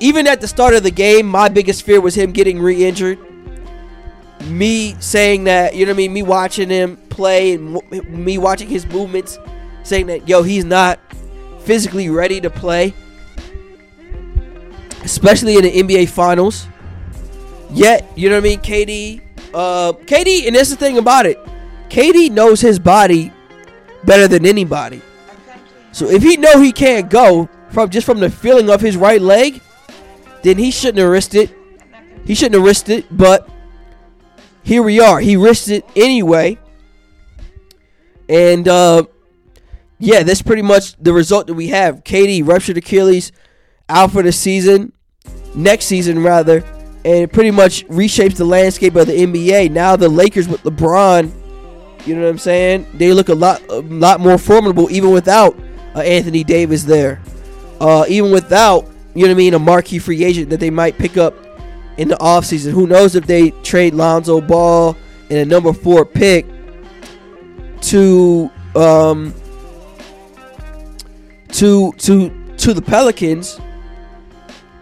Even 0.00 0.26
at 0.26 0.40
the 0.40 0.48
start 0.48 0.74
of 0.74 0.82
the 0.82 0.90
game, 0.90 1.26
my 1.26 1.48
biggest 1.48 1.82
fear 1.84 2.00
was 2.00 2.16
him 2.16 2.32
getting 2.32 2.60
re-injured. 2.60 3.18
Me 4.42 4.96
saying 5.00 5.44
that, 5.44 5.74
you 5.74 5.84
know 5.84 5.92
what 5.92 5.96
I 5.96 5.98
mean? 5.98 6.12
Me 6.12 6.22
watching 6.22 6.70
him 6.70 6.96
play 7.08 7.54
and 7.54 7.78
me 8.08 8.38
watching 8.38 8.68
his 8.68 8.86
movements, 8.86 9.38
saying 9.82 10.06
that 10.06 10.28
yo, 10.28 10.42
he's 10.42 10.64
not 10.64 10.98
physically 11.60 12.08
ready 12.08 12.40
to 12.40 12.50
play, 12.50 12.94
especially 15.02 15.56
in 15.56 15.62
the 15.62 15.82
NBA 15.82 16.08
Finals. 16.08 16.66
Yet, 17.70 18.10
you 18.16 18.28
know 18.28 18.36
what 18.36 18.44
I 18.44 18.48
mean? 18.48 18.60
KD, 18.60 19.20
uh, 19.54 19.92
KD, 19.92 20.46
and 20.46 20.56
that's 20.56 20.70
the 20.70 20.76
thing 20.76 20.98
about 20.98 21.26
it. 21.26 21.38
KD 21.88 22.30
knows 22.30 22.60
his 22.60 22.78
body 22.78 23.32
better 24.04 24.26
than 24.26 24.46
anybody. 24.46 25.02
So 25.92 26.08
if 26.08 26.22
he 26.22 26.36
know 26.36 26.60
he 26.60 26.72
can't 26.72 27.10
go 27.10 27.48
from 27.70 27.90
just 27.90 28.06
from 28.06 28.20
the 28.20 28.30
feeling 28.30 28.70
of 28.70 28.80
his 28.80 28.96
right 28.96 29.20
leg, 29.20 29.60
then 30.42 30.56
he 30.56 30.70
shouldn't 30.70 30.98
have 30.98 31.10
risked 31.10 31.34
it. 31.34 31.50
He 32.24 32.34
shouldn't 32.34 32.54
have 32.54 32.64
risked 32.64 32.88
it, 32.88 33.06
but 33.10 33.48
here 34.62 34.82
we 34.82 35.00
are. 35.00 35.20
He 35.20 35.36
risked 35.36 35.68
it 35.68 35.84
anyway. 35.96 36.58
And 38.28 38.66
uh 38.68 39.04
yeah, 39.98 40.22
that's 40.22 40.40
pretty 40.40 40.62
much 40.62 40.96
the 40.96 41.12
result 41.12 41.46
that 41.48 41.54
we 41.54 41.68
have. 41.68 42.04
KD 42.04 42.46
ruptured 42.46 42.78
Achilles 42.78 43.32
out 43.88 44.12
for 44.12 44.22
the 44.22 44.32
season, 44.32 44.92
next 45.54 45.86
season 45.86 46.22
rather, 46.22 46.64
and 47.04 47.24
it 47.24 47.32
pretty 47.32 47.50
much 47.50 47.86
reshapes 47.88 48.36
the 48.36 48.44
landscape 48.44 48.96
of 48.96 49.06
the 49.06 49.12
NBA. 49.12 49.70
Now 49.70 49.96
the 49.96 50.08
Lakers 50.08 50.48
with 50.48 50.62
LeBron, 50.62 51.30
you 52.06 52.14
know 52.14 52.22
what 52.22 52.30
I'm 52.30 52.38
saying? 52.38 52.86
They 52.94 53.12
look 53.12 53.28
a 53.28 53.34
lot 53.34 53.62
a 53.68 53.80
lot 53.80 54.20
more 54.20 54.38
formidable 54.38 54.90
even 54.90 55.10
without 55.10 55.54
uh, 55.94 56.00
Anthony 56.00 56.44
Davis 56.44 56.84
there. 56.84 57.20
Uh, 57.78 58.04
even 58.08 58.30
without, 58.30 58.86
you 59.14 59.22
know 59.22 59.28
what 59.28 59.30
I 59.30 59.34
mean, 59.34 59.54
a 59.54 59.58
marquee 59.58 59.98
free 59.98 60.24
agent 60.24 60.50
that 60.50 60.60
they 60.60 60.70
might 60.70 60.96
pick 60.98 61.16
up 61.16 61.34
in 61.96 62.08
the 62.08 62.16
offseason. 62.16 62.72
Who 62.72 62.86
knows 62.86 63.14
if 63.14 63.26
they 63.26 63.50
trade 63.62 63.94
Lonzo 63.94 64.40
Ball 64.40 64.96
and 65.28 65.38
a 65.38 65.44
number 65.44 65.72
4 65.72 66.04
pick 66.04 66.46
to 67.82 68.50
um 68.74 69.34
to 71.52 71.92
to 71.92 72.30
to 72.56 72.74
the 72.74 72.82
Pelicans 72.82 73.60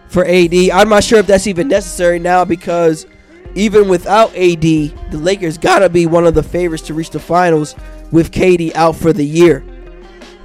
for 0.07 0.25
AD. 0.25 0.53
I'm 0.53 0.89
not 0.89 1.03
sure 1.03 1.19
if 1.19 1.27
that's 1.27 1.47
even 1.47 1.67
necessary 1.67 2.19
now 2.19 2.45
because 2.45 3.05
even 3.55 3.87
without 3.87 4.35
AD, 4.35 4.61
the 4.61 4.93
Lakers 5.11 5.57
gotta 5.57 5.89
be 5.89 6.05
one 6.05 6.25
of 6.25 6.33
the 6.33 6.43
favorites 6.43 6.83
to 6.83 6.93
reach 6.93 7.09
the 7.11 7.19
finals 7.19 7.75
with 8.11 8.31
KD 8.31 8.73
out 8.75 8.95
for 8.95 9.13
the 9.13 9.25
year. 9.25 9.63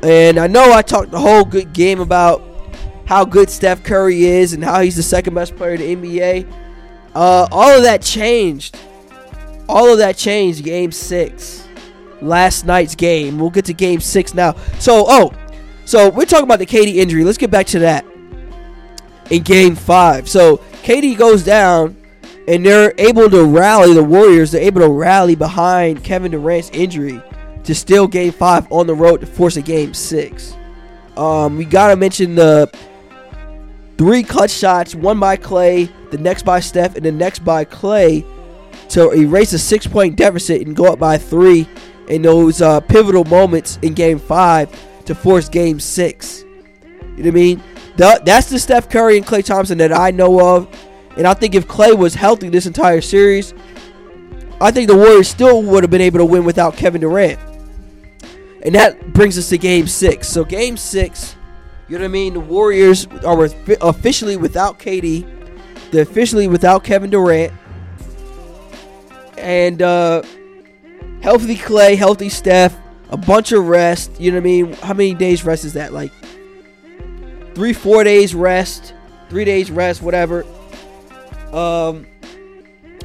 And 0.03 0.39
I 0.39 0.47
know 0.47 0.73
I 0.73 0.83
talked 0.83 1.11
the 1.11 1.21
whole 1.21 1.45
good 1.45 1.73
game 1.73 2.01
about 2.01 2.43
how 3.07 3.25
good 3.25 3.51
Steph 3.51 3.83
Curry 3.83 4.25
is 4.25 4.53
and 4.53 4.65
how 4.65 4.81
he's 4.81 4.97
the 4.97 5.03
second 5.03 5.35
best 5.35 5.57
player 5.57 5.75
in 5.75 6.01
the 6.01 6.19
NBA. 6.19 6.53
Uh, 7.15 7.47
all 7.51 7.71
of 7.71 7.83
that 7.83 8.03
changed. 8.03 8.77
All 9.69 9.91
of 9.93 9.99
that 9.99 10.17
changed 10.17 10.65
game 10.65 10.93
six. 10.93 11.67
Last 12.21 12.65
night's 12.67 12.95
game. 12.95 13.39
We'll 13.39 13.51
get 13.51 13.67
to 13.67 13.75
game 13.75 14.01
six 14.01 14.35
now. 14.35 14.55
So, 14.79 15.05
oh, 15.07 15.33
so 15.85 16.09
we're 16.09 16.25
talking 16.25 16.45
about 16.45 16.59
the 16.59 16.67
KD 16.67 16.97
injury. 16.97 17.25
Let's 17.25 17.39
get 17.39 17.51
back 17.51 17.67
to 17.69 17.81
that. 17.81 18.05
In 19.31 19.43
game 19.43 19.75
five. 19.75 20.29
So 20.29 20.59
KD 20.83 21.17
goes 21.17 21.43
down 21.43 21.97
and 22.49 22.65
they're 22.65 22.95
able 22.99 23.31
to 23.31 23.45
rally 23.45 23.95
the 23.95 24.05
Warriors. 24.05 24.53
They're 24.53 24.63
able 24.63 24.83
to 24.83 24.89
rally 24.89 25.35
behind 25.35 26.05
Kevin 26.05 26.33
Durant's 26.33 26.71
injury 26.71 27.23
to 27.65 27.75
steal 27.75 28.07
game 28.07 28.33
five 28.33 28.71
on 28.71 28.87
the 28.87 28.95
road 28.95 29.21
to 29.21 29.27
force 29.27 29.57
a 29.57 29.63
game 29.63 29.95
six. 29.95 30.55
Um, 31.17 31.57
we 31.57 31.65
gotta 31.65 31.97
mention 31.97 32.35
the 32.35 32.71
three 33.99 34.23
clutch 34.23 34.51
shots, 34.51 34.95
one 34.95 35.19
by 35.21 35.37
Klay, 35.37 35.91
the 36.11 36.19
next 36.19 36.45
by 36.45 36.61
Steph, 36.61 36.97
and 36.97 37.05
the 37.05 37.13
next 37.13 37.45
by 37.45 37.65
Klay 37.65 38.25
to 38.91 39.13
erase 39.13 39.53
a 39.53 39.59
six 39.59 39.87
point 39.87 40.17
deficit 40.17 40.67
and 40.67 40.77
go 40.77 40.93
up 40.93 40.99
by 40.99 41.19
three 41.19 41.69
in 42.09 42.23
those 42.23 42.61
uh, 42.61 42.81
pivotal 42.81 43.25
moments 43.25 43.79
in 43.83 43.95
game 43.95 44.19
five 44.19 44.71
to 45.07 45.15
force 45.15 45.49
game 45.49 45.81
six. 45.81 46.43
You 46.43 46.91
know 46.91 47.15
what 47.17 47.27
I 47.27 47.31
mean? 47.31 47.63
The, 47.97 48.23
that's 48.25 48.51
the 48.51 48.59
Steph 48.59 48.91
Curry 48.91 49.17
and 49.17 49.27
Klay 49.27 49.45
Thompson 49.45 49.79
that 49.79 49.93
I 49.93 50.11
know 50.11 50.57
of. 50.57 50.69
And 51.17 51.27
I 51.27 51.35
think 51.35 51.55
if 51.55 51.69
Klay 51.69 51.97
was 51.97 52.15
healthy 52.15 52.49
this 52.49 52.67
entire 52.67 53.01
series, 53.01 53.55
I 54.61 54.71
think 54.71 54.89
the 54.89 54.97
Warriors 54.97 55.29
still 55.29 55.63
would 55.63 55.85
have 55.85 55.91
been 55.91 56.01
able 56.01 56.19
to 56.19 56.25
win 56.25 56.45
without 56.45 56.77
Kevin 56.77 57.01
Durant. 57.01 57.39
And 58.63 58.75
that 58.75 59.13
brings 59.13 59.39
us 59.39 59.49
to 59.51 59.59
game 59.59 59.87
six. 59.87 60.27
So, 60.27 60.45
game 60.45 60.77
six, 60.77 61.37
you 61.89 61.99
know 61.99 62.05
what 62.05 62.09
I 62.09 62.09
mean? 62.09 62.35
The 62.35 62.41
Warriors 62.41 63.07
are 63.25 63.45
officially 63.81 64.37
without 64.37 64.79
KD, 64.79 65.27
they're 65.91 66.03
officially 66.03 66.49
without 66.49 66.85
Kevin 66.85 67.11
Durant. 67.11 67.53
And 69.37 69.83
uh, 69.83 70.23
healthy 71.21 71.57
Klay, 71.57 71.97
healthy 71.97 72.29
Steph, 72.29 72.77
a 73.11 73.17
bunch 73.17 73.53
of 73.53 73.69
rest. 73.69 74.21
You 74.21 74.31
know 74.31 74.39
what 74.39 74.43
I 74.43 74.45
mean? 74.45 74.73
How 74.75 74.95
many 74.95 75.15
days 75.15 75.45
rest 75.45 75.65
is 75.65 75.75
that? 75.75 75.93
Like 75.93 76.13
three, 77.55 77.73
four 77.73 78.05
days 78.05 78.35
rest, 78.35 78.95
three 79.29 79.45
days 79.45 79.71
rest, 79.71 80.03
whatever. 80.03 80.45
Um, 81.53 82.07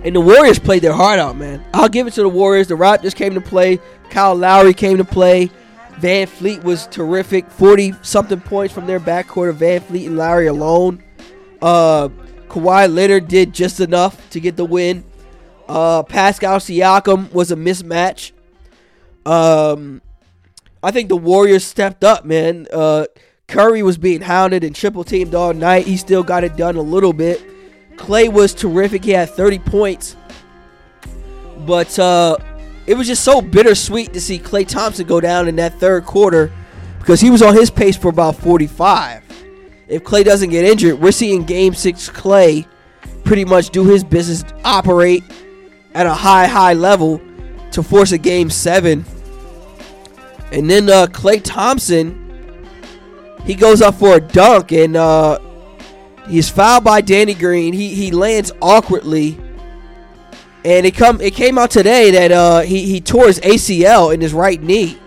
and 0.04 0.16
the 0.16 0.22
Warriors 0.22 0.60
played 0.60 0.82
their 0.82 0.94
heart 0.94 1.20
out, 1.20 1.36
man. 1.36 1.64
I'll 1.74 1.90
give 1.90 2.08
it 2.08 2.14
to 2.14 2.22
the 2.22 2.30
Warriors. 2.30 2.68
The 2.68 2.76
Raptors 2.76 3.14
came 3.14 3.34
to 3.34 3.42
play. 3.42 3.80
Kyle 4.10 4.36
Lowry 4.36 4.74
came 4.74 4.98
to 4.98 5.06
play. 5.06 5.52
VanVleet 6.00 6.64
was 6.64 6.88
terrific. 6.88 7.50
40 7.52 7.94
something 8.02 8.42
points 8.42 8.74
from 8.74 8.88
their 8.88 9.00
backcourt 9.00 9.50
of 9.50 9.58
VanVleet 9.58 10.08
and 10.08 10.18
Lowry 10.18 10.48
alone. 10.48 11.04
Uh, 11.62 12.10
Kawhi 12.48 12.94
Leonard 12.94 13.28
did 13.28 13.54
just 13.54 13.80
enough 13.80 14.30
to 14.32 14.40
get 14.40 14.56
the 14.56 14.66
win. 14.66 15.04
Uh, 15.68 16.04
Pascal 16.04 16.58
Siakam 16.58 17.32
was 17.32 17.52
a 17.52 17.56
mismatch. 17.56 18.32
Um, 19.26 20.02
I 20.82 20.92
think 20.92 21.10
the 21.10 21.18
Warriors 21.18 21.64
stepped 21.64 22.04
up, 22.04 22.26
man. 22.26 22.68
Uh, 22.74 23.06
Curry 23.48 23.84
was 23.84 23.98
being 23.98 24.22
hounded 24.22 24.64
and 24.64 24.76
triple 24.76 25.04
teamed 25.04 25.36
all 25.36 25.54
night. 25.54 25.86
He 25.86 25.98
still 25.98 26.24
got 26.24 26.44
it 26.44 26.56
done 26.56 26.76
a 26.76 26.82
little 26.82 27.14
bit. 27.14 27.42
Klay 27.98 28.32
was 28.32 28.54
terrific. 28.54 29.04
He 29.04 29.12
had 29.12 29.30
30 29.30 29.60
points. 29.60 30.16
But 31.58 32.00
uh, 32.00 32.38
it 32.90 32.98
was 32.98 33.06
just 33.06 33.24
so 33.24 33.40
bittersweet 33.40 34.14
to 34.14 34.20
see 34.20 34.40
Klay 34.40 34.68
Thompson 34.68 35.06
go 35.06 35.22
down 35.22 35.48
in 35.48 35.58
that 35.58 35.80
third 35.80 36.06
quarter 36.06 36.52
because 36.98 37.22
he 37.22 37.30
was 37.30 37.44
on 37.44 37.54
his 37.54 37.70
pace 37.70 37.96
for 37.96 38.08
about 38.08 38.36
45. 38.38 39.24
If 39.88 40.04
Klay 40.04 40.26
doesn't 40.26 40.50
get 40.50 40.66
injured, 40.66 41.00
we're 41.00 41.12
seeing 41.12 41.44
game 41.44 41.76
six 41.76 42.10
Klay 42.10 42.66
pretty 43.24 43.46
much 43.46 43.70
do 43.70 43.86
his 43.86 44.04
business, 44.04 44.44
operate 44.66 45.24
at 45.94 46.08
a 46.08 46.14
high, 46.16 46.48
high 46.48 46.74
level 46.74 47.22
to 47.74 47.84
force 47.84 48.12
a 48.12 48.18
game 48.18 48.50
seven. 48.50 49.06
And 50.52 50.68
then 50.68 50.90
uh, 50.90 51.06
Clay 51.14 51.40
Thompson, 51.42 52.68
he 53.46 53.54
goes 53.54 53.84
up 53.84 54.00
for 54.00 54.16
a 54.16 54.20
dunk 54.20 54.72
and 54.72 54.96
uh, 54.96 55.38
he's 56.28 56.50
fouled 56.50 56.86
by 56.86 57.02
Danny 57.02 57.36
Green. 57.36 57.72
He 57.72 57.94
he 57.94 58.10
lands 58.10 58.52
awkwardly, 58.64 59.40
and 60.66 60.86
it 60.86 60.96
come 60.96 61.22
it 61.22 61.34
came 61.34 61.58
out 61.58 61.72
today 61.72 62.12
that 62.12 62.32
uh, 62.32 62.62
he 62.62 62.86
he 62.86 63.00
tore 63.02 63.28
his 63.28 63.40
ACL 63.40 64.14
in 64.14 64.22
his 64.22 64.34
right 64.34 64.62
knee, 64.62 64.98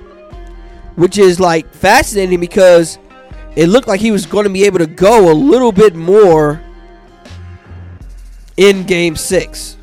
which 0.96 1.18
is 1.18 1.38
like 1.38 1.72
fascinating 1.72 2.40
because 2.40 2.98
it 3.54 3.66
looked 3.66 3.88
like 3.88 4.00
he 4.00 4.10
was 4.10 4.24
going 4.24 4.44
to 4.44 4.50
be 4.50 4.64
able 4.64 4.78
to 4.78 4.86
go 4.86 5.30
a 5.30 5.34
little 5.34 5.72
bit 5.72 5.94
more 5.94 6.62
in 8.56 8.84
Game 8.84 9.16
Six. 9.16 9.76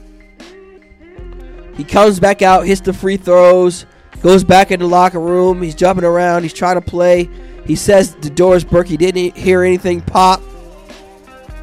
He 1.77 1.83
comes 1.83 2.19
back 2.19 2.41
out, 2.41 2.65
hits 2.65 2.81
the 2.81 2.91
free 2.91 3.15
throws, 3.17 3.85
goes 4.21 4.43
back 4.43 4.71
in 4.71 4.79
the 4.79 4.87
locker 4.87 5.19
room. 5.19 5.61
He's 5.61 5.75
jumping 5.75 6.03
around. 6.03 6.43
He's 6.43 6.53
trying 6.53 6.75
to 6.75 6.81
play. 6.81 7.29
He 7.65 7.75
says 7.75 8.15
to 8.21 8.29
Doris 8.29 8.63
Burke 8.63 8.87
he 8.87 8.97
didn't 8.97 9.37
hear 9.37 9.63
anything 9.63 10.01
pop. 10.01 10.41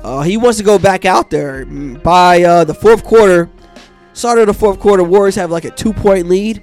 Uh, 0.03 0.23
he 0.23 0.37
wants 0.37 0.57
to 0.59 0.65
go 0.65 0.79
back 0.79 1.05
out 1.05 1.31
there. 1.31 1.67
By 1.67 2.45
uh, 2.45 2.65
the 2.65 2.75
fourth 2.75 3.03
quarter, 3.03 3.51
start 4.17 4.39
of 4.39 4.47
the 4.47 4.55
fourth 4.55 4.81
quarter, 4.81 5.05
Warriors 5.05 5.35
have 5.35 5.51
like 5.51 5.65
a 5.65 5.71
two 5.71 5.93
point 5.93 6.29
lead. 6.29 6.63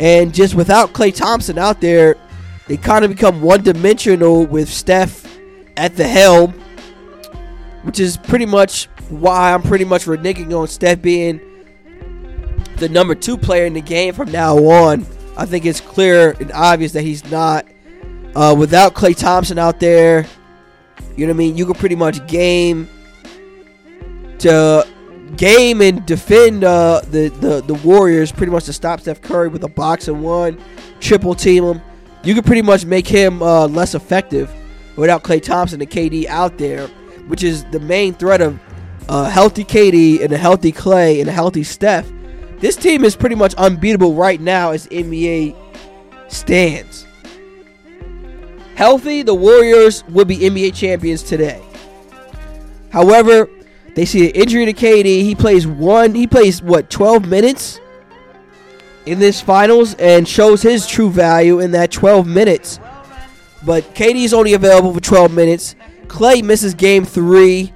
And 0.00 0.34
just 0.34 0.54
without 0.54 0.92
Klay 0.92 1.14
Thompson 1.14 1.58
out 1.58 1.80
there, 1.80 2.16
they 2.66 2.76
kind 2.76 3.04
of 3.04 3.10
become 3.10 3.42
one 3.42 3.62
dimensional 3.62 4.46
with 4.46 4.68
Steph 4.68 5.38
at 5.76 5.94
the 5.96 6.06
helm, 6.06 6.52
which 7.82 8.00
is 8.00 8.16
pretty 8.16 8.46
much 8.46 8.86
why 9.08 9.52
I'm 9.52 9.62
pretty 9.62 9.84
much 9.84 10.06
reneging 10.06 10.58
on 10.58 10.66
Steph 10.66 11.00
being 11.00 11.40
the 12.76 12.88
number 12.88 13.14
two 13.14 13.36
player 13.36 13.66
in 13.66 13.74
the 13.74 13.80
game 13.80 14.14
from 14.14 14.32
now 14.32 14.56
on. 14.56 15.06
I 15.36 15.46
think 15.46 15.66
it's 15.66 15.80
clear 15.80 16.32
and 16.40 16.50
obvious 16.52 16.92
that 16.92 17.02
he's 17.02 17.24
not. 17.30 17.66
Uh, 18.34 18.54
without 18.58 18.94
Klay 18.94 19.16
Thompson 19.16 19.60
out 19.60 19.78
there, 19.78 20.26
you 21.16 21.26
know 21.26 21.32
what 21.32 21.36
I 21.36 21.38
mean? 21.38 21.56
You 21.56 21.66
can 21.66 21.74
pretty 21.74 21.94
much 21.94 22.26
game 22.26 22.88
to 24.38 24.84
game 25.36 25.80
and 25.80 26.04
defend 26.06 26.64
uh, 26.64 27.00
the, 27.10 27.28
the 27.40 27.60
the 27.62 27.74
Warriors 27.74 28.32
pretty 28.32 28.52
much 28.52 28.64
to 28.64 28.72
stop 28.72 29.00
Steph 29.00 29.20
Curry 29.20 29.48
with 29.48 29.64
a 29.64 29.68
box 29.68 30.08
and 30.08 30.22
one, 30.22 30.62
triple 31.00 31.34
team 31.34 31.64
him. 31.64 31.82
You 32.22 32.34
could 32.34 32.44
pretty 32.44 32.62
much 32.62 32.84
make 32.84 33.06
him 33.06 33.42
uh, 33.42 33.66
less 33.66 33.94
effective 33.94 34.50
without 34.96 35.22
Klay 35.22 35.42
Thompson 35.42 35.80
and 35.80 35.90
KD 35.90 36.26
out 36.26 36.56
there, 36.58 36.86
which 37.28 37.42
is 37.42 37.64
the 37.66 37.80
main 37.80 38.14
threat 38.14 38.40
of 38.40 38.58
a 39.08 39.28
healthy 39.28 39.64
KD 39.64 40.22
and 40.22 40.32
a 40.32 40.38
healthy 40.38 40.72
Klay 40.72 41.20
and 41.20 41.28
a 41.28 41.32
healthy 41.32 41.64
Steph. 41.64 42.10
This 42.60 42.76
team 42.76 43.04
is 43.04 43.14
pretty 43.16 43.34
much 43.34 43.54
unbeatable 43.56 44.14
right 44.14 44.40
now 44.40 44.70
as 44.70 44.86
NBA 44.86 45.54
stands. 46.28 47.06
Healthy, 48.74 49.22
the 49.22 49.34
Warriors 49.34 50.04
would 50.08 50.26
be 50.26 50.38
NBA 50.38 50.74
champions 50.74 51.22
today. 51.22 51.62
However, 52.90 53.48
they 53.94 54.04
see 54.04 54.28
an 54.28 54.34
injury 54.34 54.66
to 54.66 54.72
KD. 54.72 55.22
He 55.22 55.34
plays 55.34 55.66
one. 55.66 56.14
He 56.14 56.26
plays 56.26 56.60
what 56.60 56.90
12 56.90 57.28
minutes 57.28 57.80
in 59.06 59.18
this 59.18 59.40
finals 59.40 59.94
and 59.94 60.26
shows 60.26 60.62
his 60.62 60.86
true 60.86 61.10
value 61.10 61.60
in 61.60 61.70
that 61.72 61.92
12 61.92 62.26
minutes. 62.26 62.80
But 63.64 63.94
KD 63.94 64.24
is 64.24 64.34
only 64.34 64.54
available 64.54 64.92
for 64.92 65.00
12 65.00 65.32
minutes. 65.32 65.74
Klay 66.06 66.42
misses 66.42 66.74
game 66.74 67.04
three. 67.04 67.72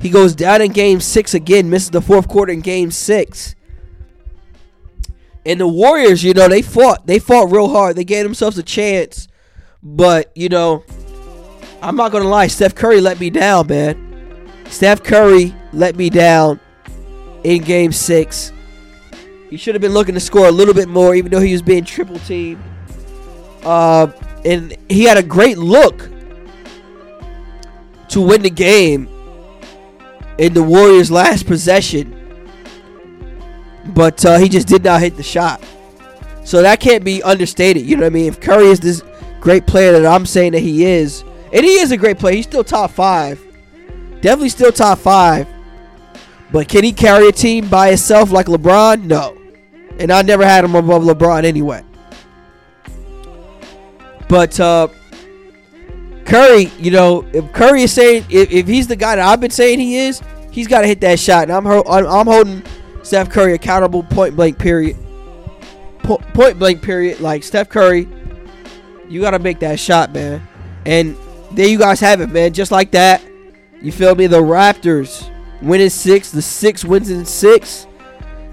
He 0.00 0.10
goes 0.10 0.34
down 0.34 0.62
in 0.62 0.72
game 0.72 1.00
six 1.00 1.34
again, 1.34 1.70
misses 1.70 1.90
the 1.90 2.00
fourth 2.00 2.28
quarter 2.28 2.52
in 2.52 2.60
game 2.60 2.90
six. 2.90 3.54
And 5.46 5.60
the 5.60 5.68
Warriors, 5.68 6.22
you 6.22 6.34
know, 6.34 6.48
they 6.48 6.62
fought. 6.62 7.06
They 7.06 7.18
fought 7.18 7.50
real 7.50 7.68
hard. 7.68 7.96
They 7.96 8.04
gave 8.04 8.24
themselves 8.24 8.58
a 8.58 8.62
chance. 8.62 9.28
But, 9.82 10.30
you 10.34 10.48
know, 10.48 10.84
I'm 11.82 11.96
not 11.96 12.12
going 12.12 12.22
to 12.22 12.28
lie. 12.28 12.48
Steph 12.48 12.74
Curry 12.74 13.00
let 13.00 13.18
me 13.18 13.30
down, 13.30 13.66
man. 13.68 14.09
Steph 14.70 15.02
Curry 15.02 15.54
let 15.72 15.96
me 15.96 16.10
down 16.10 16.60
in 17.44 17.62
game 17.62 17.92
six. 17.92 18.52
He 19.50 19.56
should 19.56 19.74
have 19.74 19.82
been 19.82 19.92
looking 19.92 20.14
to 20.14 20.20
score 20.20 20.46
a 20.46 20.52
little 20.52 20.74
bit 20.74 20.88
more, 20.88 21.14
even 21.14 21.30
though 21.30 21.40
he 21.40 21.52
was 21.52 21.60
being 21.60 21.84
triple 21.84 22.18
teamed. 22.20 22.62
Uh, 23.64 24.06
and 24.44 24.76
he 24.88 25.04
had 25.04 25.18
a 25.18 25.22
great 25.22 25.58
look 25.58 26.08
to 28.08 28.20
win 28.20 28.42
the 28.42 28.50
game 28.50 29.08
in 30.38 30.54
the 30.54 30.62
Warriors' 30.62 31.10
last 31.10 31.46
possession. 31.46 32.16
But 33.86 34.24
uh, 34.24 34.38
he 34.38 34.48
just 34.48 34.68
did 34.68 34.84
not 34.84 35.00
hit 35.00 35.16
the 35.16 35.22
shot. 35.22 35.62
So 36.44 36.62
that 36.62 36.80
can't 36.80 37.04
be 37.04 37.22
understated. 37.22 37.84
You 37.84 37.96
know 37.96 38.02
what 38.02 38.12
I 38.12 38.14
mean? 38.14 38.26
If 38.26 38.40
Curry 38.40 38.66
is 38.66 38.80
this 38.80 39.02
great 39.40 39.66
player 39.66 39.92
that 39.92 40.06
I'm 40.06 40.26
saying 40.26 40.52
that 40.52 40.60
he 40.60 40.84
is, 40.84 41.22
and 41.52 41.64
he 41.64 41.74
is 41.74 41.90
a 41.90 41.96
great 41.96 42.18
player, 42.18 42.36
he's 42.36 42.46
still 42.46 42.64
top 42.64 42.92
five. 42.92 43.44
Definitely 44.20 44.50
still 44.50 44.72
top 44.72 44.98
five. 44.98 45.48
But 46.52 46.68
can 46.68 46.84
he 46.84 46.92
carry 46.92 47.28
a 47.28 47.32
team 47.32 47.68
by 47.68 47.88
himself 47.88 48.30
like 48.30 48.46
LeBron? 48.46 49.04
No. 49.04 49.36
And 49.98 50.10
I 50.10 50.22
never 50.22 50.44
had 50.44 50.64
him 50.64 50.74
above 50.74 51.02
LeBron 51.02 51.44
anyway. 51.44 51.84
But 54.28 54.58
uh, 54.60 54.88
Curry, 56.24 56.70
you 56.78 56.90
know, 56.90 57.26
if 57.32 57.52
Curry 57.52 57.82
is 57.82 57.92
saying 57.92 58.26
if, 58.30 58.50
if 58.50 58.66
he's 58.66 58.86
the 58.86 58.96
guy 58.96 59.16
that 59.16 59.26
I've 59.26 59.40
been 59.40 59.50
saying 59.50 59.80
he 59.80 59.96
is, 59.96 60.22
he's 60.50 60.68
got 60.68 60.82
to 60.82 60.86
hit 60.86 61.00
that 61.00 61.18
shot. 61.18 61.44
And 61.44 61.52
I'm 61.52 61.66
I'm, 61.66 62.26
holding 62.26 62.62
Steph 63.02 63.30
Curry 63.30 63.54
accountable 63.54 64.02
point 64.04 64.36
blank 64.36 64.58
period. 64.58 64.96
Po- 66.04 66.18
point 66.34 66.58
blank 66.58 66.82
period. 66.82 67.20
Like 67.20 67.42
Steph 67.42 67.68
Curry, 67.68 68.08
you 69.08 69.20
got 69.20 69.32
to 69.32 69.38
make 69.38 69.60
that 69.60 69.80
shot, 69.80 70.12
man. 70.12 70.46
And 70.86 71.16
there 71.52 71.68
you 71.68 71.78
guys 71.78 72.00
have 72.00 72.20
it, 72.20 72.28
man. 72.28 72.52
Just 72.52 72.70
like 72.70 72.92
that. 72.92 73.22
You 73.82 73.92
feel 73.92 74.14
me? 74.14 74.26
The 74.26 74.40
Raptors 74.40 75.30
win 75.62 75.80
in 75.80 75.90
six. 75.90 76.30
The 76.30 76.42
six 76.42 76.84
wins 76.84 77.10
in 77.10 77.24
six. 77.24 77.86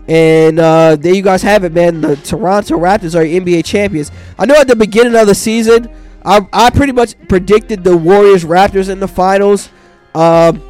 And 0.08 0.58
uh, 0.58 0.96
there 0.96 1.14
you 1.14 1.22
guys 1.22 1.42
have 1.42 1.66
it, 1.66 1.74
man. 1.74 2.00
The 2.00 2.16
Toronto 2.16 2.78
Raptors 2.78 3.14
are 3.14 3.24
NBA 3.24 3.66
champions. 3.66 4.12
I 4.40 4.46
know 4.46 4.56
at 4.56 4.68
the 4.68 4.76
beginning 4.76 5.16
of 5.16 5.28
the 5.28 5.36
season, 5.36 5.94
I, 6.24 6.48
I 6.54 6.70
pretty 6.70 6.94
much 6.94 7.16
predicted 7.28 7.84
the 7.84 7.96
Warriors 7.96 8.46
Raptors 8.46 8.90
in 8.90 9.00
the 9.02 9.08
finals. 9.08 9.70
Um, 10.16 10.62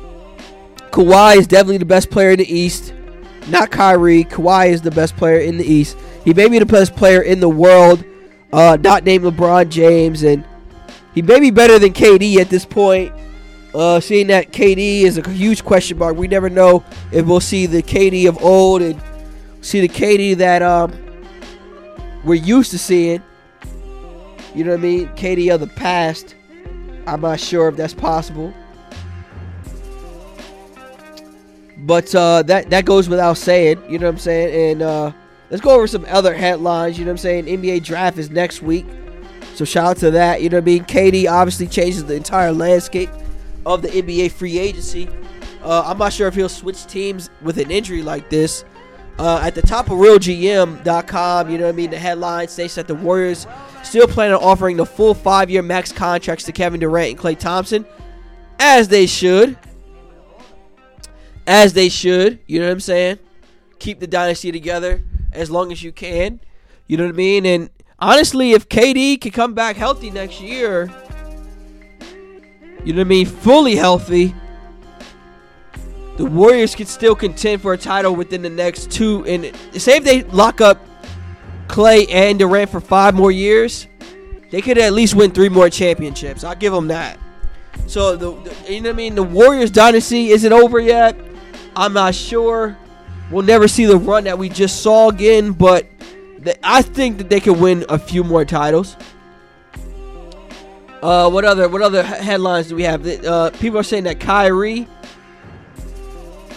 Kawhi 0.91 1.37
is 1.37 1.45
definitely 1.45 1.77
the 1.77 1.85
best 1.85 2.09
player 2.09 2.31
in 2.31 2.39
the 2.39 2.51
East. 2.51 2.93
Not 3.47 3.69
Kyrie. 3.69 4.23
Kawhi 4.23 4.69
is 4.69 4.81
the 4.81 4.91
best 4.91 5.15
player 5.15 5.39
in 5.39 5.57
the 5.57 5.65
East. 5.65 5.97
He 6.25 6.33
may 6.33 6.49
be 6.49 6.57
the 6.57 6.65
best 6.65 6.95
player 6.95 7.21
in 7.21 7.39
the 7.39 7.49
world. 7.49 8.03
Uh, 8.51 8.77
not 8.81 9.03
named 9.03 9.23
LeBron 9.23 9.69
James. 9.69 10.23
And 10.23 10.43
he 11.13 11.21
may 11.21 11.39
be 11.39 11.51
better 11.51 11.77
than 11.77 11.93
KD 11.93 12.37
at 12.37 12.49
this 12.49 12.65
point. 12.65 13.13
Uh, 13.77 13.99
seeing 13.99 14.25
that 14.25 14.51
KD 14.51 15.03
is 15.03 15.19
a 15.19 15.29
huge 15.29 15.63
question 15.63 15.99
mark. 15.99 16.17
We 16.17 16.27
never 16.27 16.49
know 16.49 16.83
if 17.11 17.27
we'll 17.27 17.39
see 17.39 17.67
the 17.67 17.83
KD 17.83 18.27
of 18.27 18.43
old 18.43 18.81
and 18.81 18.99
see 19.61 19.81
the 19.81 19.87
KD 19.87 20.37
that 20.37 20.63
um, 20.63 20.91
we're 22.25 22.43
used 22.43 22.71
to 22.71 22.79
seeing. 22.79 23.21
You 24.55 24.63
know 24.63 24.71
what 24.71 24.79
I 24.79 24.81
mean? 24.81 25.07
KD 25.09 25.53
of 25.53 25.59
the 25.59 25.67
past. 25.67 26.33
I'm 27.05 27.21
not 27.21 27.39
sure 27.39 27.69
if 27.69 27.75
that's 27.75 27.93
possible. 27.93 28.51
But 31.77 32.15
uh, 32.15 32.41
that 32.47 32.71
that 32.71 32.83
goes 32.85 33.07
without 33.07 33.37
saying. 33.37 33.79
You 33.87 33.99
know 33.99 34.07
what 34.07 34.13
I'm 34.13 34.17
saying? 34.17 34.71
And 34.71 34.81
uh, 34.81 35.11
let's 35.51 35.61
go 35.61 35.69
over 35.69 35.85
some 35.85 36.03
other 36.09 36.33
headlines. 36.33 36.97
You 36.97 37.05
know 37.05 37.11
what 37.11 37.19
I'm 37.19 37.45
saying? 37.45 37.45
NBA 37.45 37.83
draft 37.83 38.17
is 38.17 38.31
next 38.31 38.63
week. 38.63 38.87
So 39.53 39.65
shout 39.65 39.85
out 39.85 39.97
to 39.97 40.09
that. 40.09 40.41
You 40.41 40.49
know 40.49 40.57
what 40.57 40.63
I 40.63 40.65
mean? 40.65 40.85
KD 40.85 41.29
obviously 41.31 41.67
changes 41.67 42.03
the 42.05 42.15
entire 42.15 42.51
landscape 42.51 43.11
of 43.67 43.81
the 43.81 43.89
NBA 43.89 44.31
free 44.31 44.57
agency. 44.57 45.09
Uh, 45.61 45.83
I'm 45.85 45.97
not 45.97 46.13
sure 46.13 46.27
if 46.27 46.35
he'll 46.35 46.49
switch 46.49 46.85
teams 46.87 47.29
with 47.41 47.57
an 47.57 47.69
injury 47.69 48.01
like 48.01 48.29
this. 48.29 48.63
Uh, 49.19 49.41
at 49.43 49.55
the 49.55 49.61
top 49.61 49.87
of 49.87 49.93
RealGM.com, 49.93 51.49
you 51.49 51.57
know 51.57 51.65
what 51.65 51.73
I 51.73 51.75
mean? 51.75 51.89
The 51.89 51.97
headline 51.97 52.47
states 52.47 52.75
that 52.75 52.87
the 52.87 52.95
Warriors 52.95 53.47
still 53.83 54.07
plan 54.07 54.31
on 54.31 54.41
offering 54.41 54.77
the 54.77 54.85
full 54.85 55.13
five 55.13 55.49
year 55.49 55.61
max 55.61 55.91
contracts 55.91 56.45
to 56.45 56.51
Kevin 56.51 56.79
Durant 56.79 57.11
and 57.11 57.19
Klay 57.19 57.37
Thompson, 57.37 57.85
as 58.59 58.87
they 58.87 59.05
should. 59.05 59.57
As 61.47 61.73
they 61.73 61.89
should. 61.89 62.39
You 62.45 62.59
know 62.59 62.67
what 62.67 62.73
I'm 62.73 62.79
saying? 62.79 63.19
Keep 63.79 63.99
the 63.99 64.07
dynasty 64.07 64.51
together 64.51 65.03
as 65.33 65.49
long 65.49 65.71
as 65.71 65.81
you 65.83 65.91
can. 65.91 66.39
You 66.85 66.97
know 66.97 67.05
what 67.05 67.15
I 67.15 67.17
mean? 67.17 67.45
And 67.45 67.69
honestly, 67.99 68.51
if 68.51 68.69
KD 68.69 69.19
can 69.19 69.31
come 69.31 69.53
back 69.53 69.75
healthy 69.75 70.11
next 70.11 70.41
year, 70.41 70.91
you 72.87 72.93
know 72.93 72.99
what 72.99 73.07
I 73.07 73.09
mean, 73.09 73.25
fully 73.25 73.75
healthy, 73.75 74.33
the 76.15 76.23
Warriors 76.23 76.73
could 76.73 76.87
still 76.87 77.15
contend 77.15 77.61
for 77.61 77.73
a 77.73 77.77
title 77.77 78.15
within 78.15 78.41
the 78.41 78.49
next 78.49 78.89
two. 78.89 79.25
And 79.25 79.53
say 79.73 79.97
if 79.97 80.05
they 80.05 80.23
lock 80.23 80.61
up 80.61 80.79
Klay 81.67 82.09
and 82.09 82.39
Durant 82.39 82.69
for 82.69 82.79
five 82.79 83.13
more 83.13 83.29
years, 83.29 83.87
they 84.51 84.61
could 84.61 84.77
at 84.77 84.93
least 84.93 85.15
win 85.15 85.31
three 85.31 85.49
more 85.49 85.69
championships. 85.69 86.45
I'll 86.45 86.55
give 86.55 86.71
them 86.71 86.87
that. 86.87 87.19
So 87.87 88.15
the, 88.15 88.31
the 88.49 88.73
you 88.73 88.79
know 88.79 88.87
what 88.87 88.93
I 88.93 88.95
mean. 88.95 89.15
The 89.15 89.23
Warriors 89.23 89.69
dynasty 89.69 90.29
isn't 90.29 90.53
over 90.53 90.79
yet. 90.79 91.17
I'm 91.75 91.91
not 91.91 92.15
sure. 92.15 92.77
We'll 93.29 93.43
never 93.43 93.67
see 93.67 93.83
the 93.83 93.97
run 93.97 94.23
that 94.23 94.39
we 94.39 94.47
just 94.47 94.81
saw 94.81 95.09
again, 95.09 95.51
but 95.51 95.85
I 96.63 96.83
think 96.83 97.17
that 97.17 97.29
they 97.29 97.41
could 97.41 97.59
win 97.59 97.83
a 97.89 97.99
few 97.99 98.23
more 98.23 98.45
titles. 98.45 98.95
Uh, 101.01 101.29
what 101.29 101.45
other 101.45 101.69
what 101.69 101.81
other 101.81 102.03
headlines 102.03 102.67
do 102.67 102.75
we 102.75 102.83
have? 102.83 103.05
Uh, 103.05 103.51
people 103.51 103.77
are 103.77 103.83
saying 103.83 104.05
that 104.05 104.19
Kyrie 104.19 104.87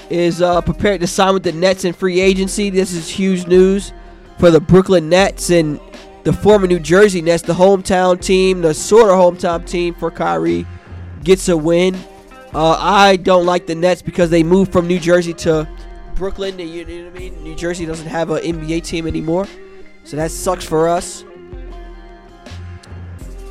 is 0.08 0.42
uh, 0.42 0.60
prepared 0.62 1.00
to 1.00 1.06
sign 1.06 1.34
with 1.34 1.42
the 1.42 1.52
Nets 1.52 1.84
in 1.84 1.92
free 1.92 2.20
agency. 2.20 2.70
This 2.70 2.92
is 2.92 3.08
huge 3.08 3.46
news 3.46 3.92
for 4.38 4.50
the 4.50 4.60
Brooklyn 4.60 5.08
Nets 5.08 5.50
and 5.50 5.78
the 6.24 6.32
former 6.32 6.66
New 6.66 6.80
Jersey 6.80 7.22
Nets, 7.22 7.42
the 7.42 7.52
hometown 7.52 8.20
team, 8.20 8.62
the 8.62 8.74
sort 8.74 9.10
of 9.10 9.16
hometown 9.16 9.66
team 9.66 9.94
for 9.94 10.10
Kyrie 10.10 10.66
gets 11.22 11.48
a 11.48 11.56
win. 11.56 11.94
Uh, 12.52 12.76
I 12.80 13.16
don't 13.16 13.46
like 13.46 13.66
the 13.66 13.74
Nets 13.74 14.02
because 14.02 14.30
they 14.30 14.42
moved 14.42 14.72
from 14.72 14.86
New 14.86 14.98
Jersey 14.98 15.34
to 15.34 15.68
Brooklyn. 16.14 16.58
You 16.58 16.84
know 16.84 17.04
what 17.04 17.16
I 17.16 17.18
mean? 17.18 17.44
New 17.44 17.54
Jersey 17.54 17.86
doesn't 17.86 18.08
have 18.08 18.30
an 18.30 18.42
NBA 18.42 18.84
team 18.84 19.06
anymore, 19.06 19.46
so 20.04 20.16
that 20.16 20.30
sucks 20.30 20.64
for 20.64 20.88
us. 20.88 21.24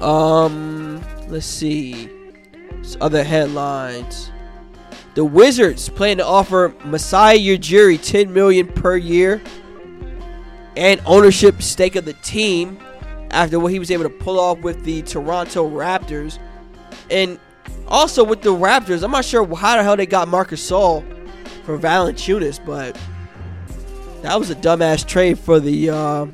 Um, 0.02 0.79
let's 1.30 1.46
see. 1.46 2.10
other 3.00 3.24
headlines. 3.24 4.32
The 5.16 5.26
Wizards 5.26 5.90
plan 5.90 6.18
to 6.18 6.26
offer 6.26 6.74
Masai 6.86 7.40
Ujiri 7.40 8.02
10 8.02 8.32
million 8.32 8.68
per 8.68 8.96
year 8.96 9.42
and 10.78 11.02
ownership 11.06 11.62
stake 11.62 11.96
of 11.96 12.06
the 12.06 12.14
team 12.14 12.80
after 13.32 13.60
what 13.60 13.72
he 13.72 13.80
was 13.80 13.92
able 13.92 14.04
to 14.04 14.10
pull 14.10 14.40
off 14.40 14.60
with 14.60 14.84
the 14.84 15.02
Toronto 15.02 15.70
Raptors. 15.70 16.40
And 17.12 17.40
also 17.88 18.24
with 18.24 18.42
the 18.42 18.54
Raptors, 18.54 19.04
I'm 19.04 19.12
not 19.12 19.26
sure 19.26 19.44
how 19.56 19.78
the 19.78 19.84
hell 19.84 19.98
they 19.98 20.06
got 20.06 20.28
Marcus 20.28 20.66
Gasol 20.66 21.04
for 21.64 21.78
Valanciunas, 21.78 22.64
but 22.66 22.98
that 24.22 24.38
was 24.40 24.50
a 24.50 24.56
dumbass 24.56 25.06
trade 25.06 25.38
for 25.38 25.60
the 25.60 25.90
uh, 25.90 26.26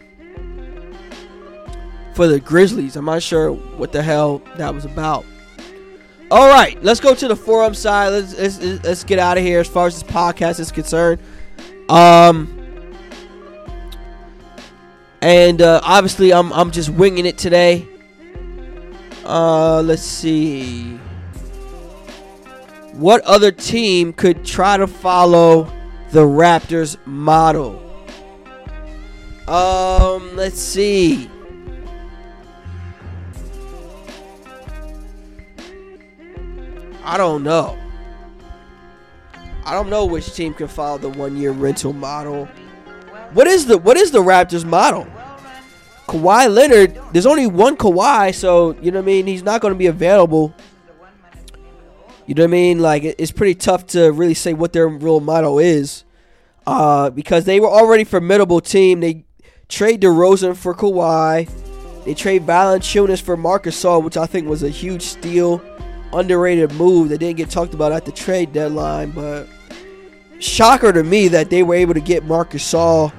for 2.15 2.27
the 2.27 2.39
Grizzlies. 2.39 2.95
I'm 2.95 3.05
not 3.05 3.21
sure 3.21 3.51
what 3.51 3.91
the 3.91 4.01
hell 4.01 4.41
that 4.55 4.73
was 4.73 4.85
about. 4.85 5.25
All 6.31 6.47
right, 6.47 6.81
let's 6.83 6.99
go 6.99 7.13
to 7.13 7.27
the 7.27 7.35
forum 7.35 7.75
side. 7.75 8.09
Let's 8.09 8.37
let's, 8.37 8.83
let's 8.83 9.03
get 9.03 9.19
out 9.19 9.37
of 9.37 9.43
here 9.43 9.59
as 9.59 9.67
far 9.67 9.85
as 9.85 10.01
this 10.01 10.11
podcast 10.11 10.59
is 10.59 10.71
concerned. 10.71 11.21
Um, 11.87 12.51
and 15.21 15.61
uh, 15.61 15.81
obviously, 15.83 16.33
I'm 16.33 16.51
I'm 16.53 16.71
just 16.71 16.89
winging 16.89 17.25
it 17.25 17.37
today. 17.37 17.87
Uh, 19.23 19.81
let's 19.81 20.01
see. 20.01 20.97
What 22.93 23.21
other 23.21 23.51
team 23.51 24.13
could 24.13 24.45
try 24.45 24.77
to 24.77 24.87
follow 24.87 25.65
the 26.11 26.21
Raptors 26.21 26.97
model? 27.05 27.81
Um, 29.47 30.35
let's 30.35 30.59
see. 30.59 31.29
I 37.05 37.17
don't 37.17 37.43
know. 37.43 37.77
I 39.63 39.73
don't 39.73 39.89
know 39.89 40.05
which 40.05 40.33
team 40.33 40.53
can 40.53 40.67
follow 40.67 40.97
the 40.97 41.09
one-year 41.09 41.51
rental 41.51 41.93
model. 41.93 42.45
What 43.33 43.47
is 43.47 43.65
the 43.65 43.77
what 43.77 43.97
is 43.97 44.11
the 44.11 44.19
Raptors 44.19 44.65
model? 44.65 45.07
Kawhi 46.07 46.53
Leonard, 46.53 46.99
there's 47.13 47.25
only 47.25 47.47
one 47.47 47.77
Kawhi, 47.77 48.33
so 48.33 48.75
you 48.81 48.91
know 48.91 48.99
what 48.99 49.03
I 49.03 49.07
mean. 49.07 49.27
He's 49.27 49.43
not 49.43 49.61
going 49.61 49.73
to 49.73 49.77
be 49.77 49.87
available. 49.87 50.53
You 52.27 52.35
know 52.35 52.43
what 52.43 52.49
I 52.49 52.51
mean? 52.51 52.79
Like 52.79 53.03
it's 53.03 53.31
pretty 53.31 53.55
tough 53.55 53.87
to 53.87 54.11
really 54.11 54.33
say 54.33 54.53
what 54.53 54.73
their 54.73 54.87
real 54.87 55.19
model 55.19 55.59
is, 55.59 56.03
uh, 56.65 57.09
because 57.09 57.45
they 57.45 57.59
were 57.59 57.69
already 57.69 58.03
formidable 58.03 58.61
team. 58.61 58.99
They 58.99 59.25
trade 59.67 60.01
DeRozan 60.01 60.55
for 60.55 60.73
Kawhi. 60.73 61.49
They 62.03 62.13
trade 62.13 62.45
Valanciunas 62.45 63.21
for 63.21 63.35
Marc 63.35 63.63
Gasol, 63.63 64.03
which 64.03 64.17
I 64.17 64.27
think 64.27 64.47
was 64.47 64.61
a 64.61 64.69
huge 64.69 65.01
steal, 65.01 65.57
underrated 66.15 66.73
move 66.73 67.09
that 67.09 67.19
didn't 67.19 67.37
get 67.37 67.49
talked 67.49 67.73
about 67.73 67.91
at 67.91 68.05
the 68.05 68.11
trade 68.11 68.53
deadline. 68.53 69.11
But 69.11 69.47
shocker 70.39 70.91
to 70.91 71.03
me 71.03 71.27
that 71.29 71.49
they 71.49 71.63
were 71.63 71.75
able 71.75 71.93
to 71.93 71.99
get 71.99 72.25
Marcus 72.25 72.73
Gasol, 72.73 73.11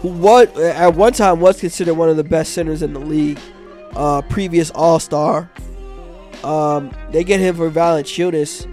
who 0.00 0.08
what 0.08 0.56
at 0.56 0.94
one 0.94 1.12
time 1.12 1.40
was 1.40 1.60
considered 1.60 1.94
one 1.94 2.08
of 2.08 2.16
the 2.16 2.24
best 2.24 2.52
centers 2.52 2.82
in 2.82 2.92
the 2.92 3.00
league, 3.00 3.38
uh, 3.94 4.22
previous 4.22 4.70
All 4.70 5.00
Star. 5.00 5.50
Um, 6.44 6.92
they 7.10 7.24
get 7.24 7.40
him 7.40 7.56
for 7.56 7.70
Valanciunas, 7.70 8.64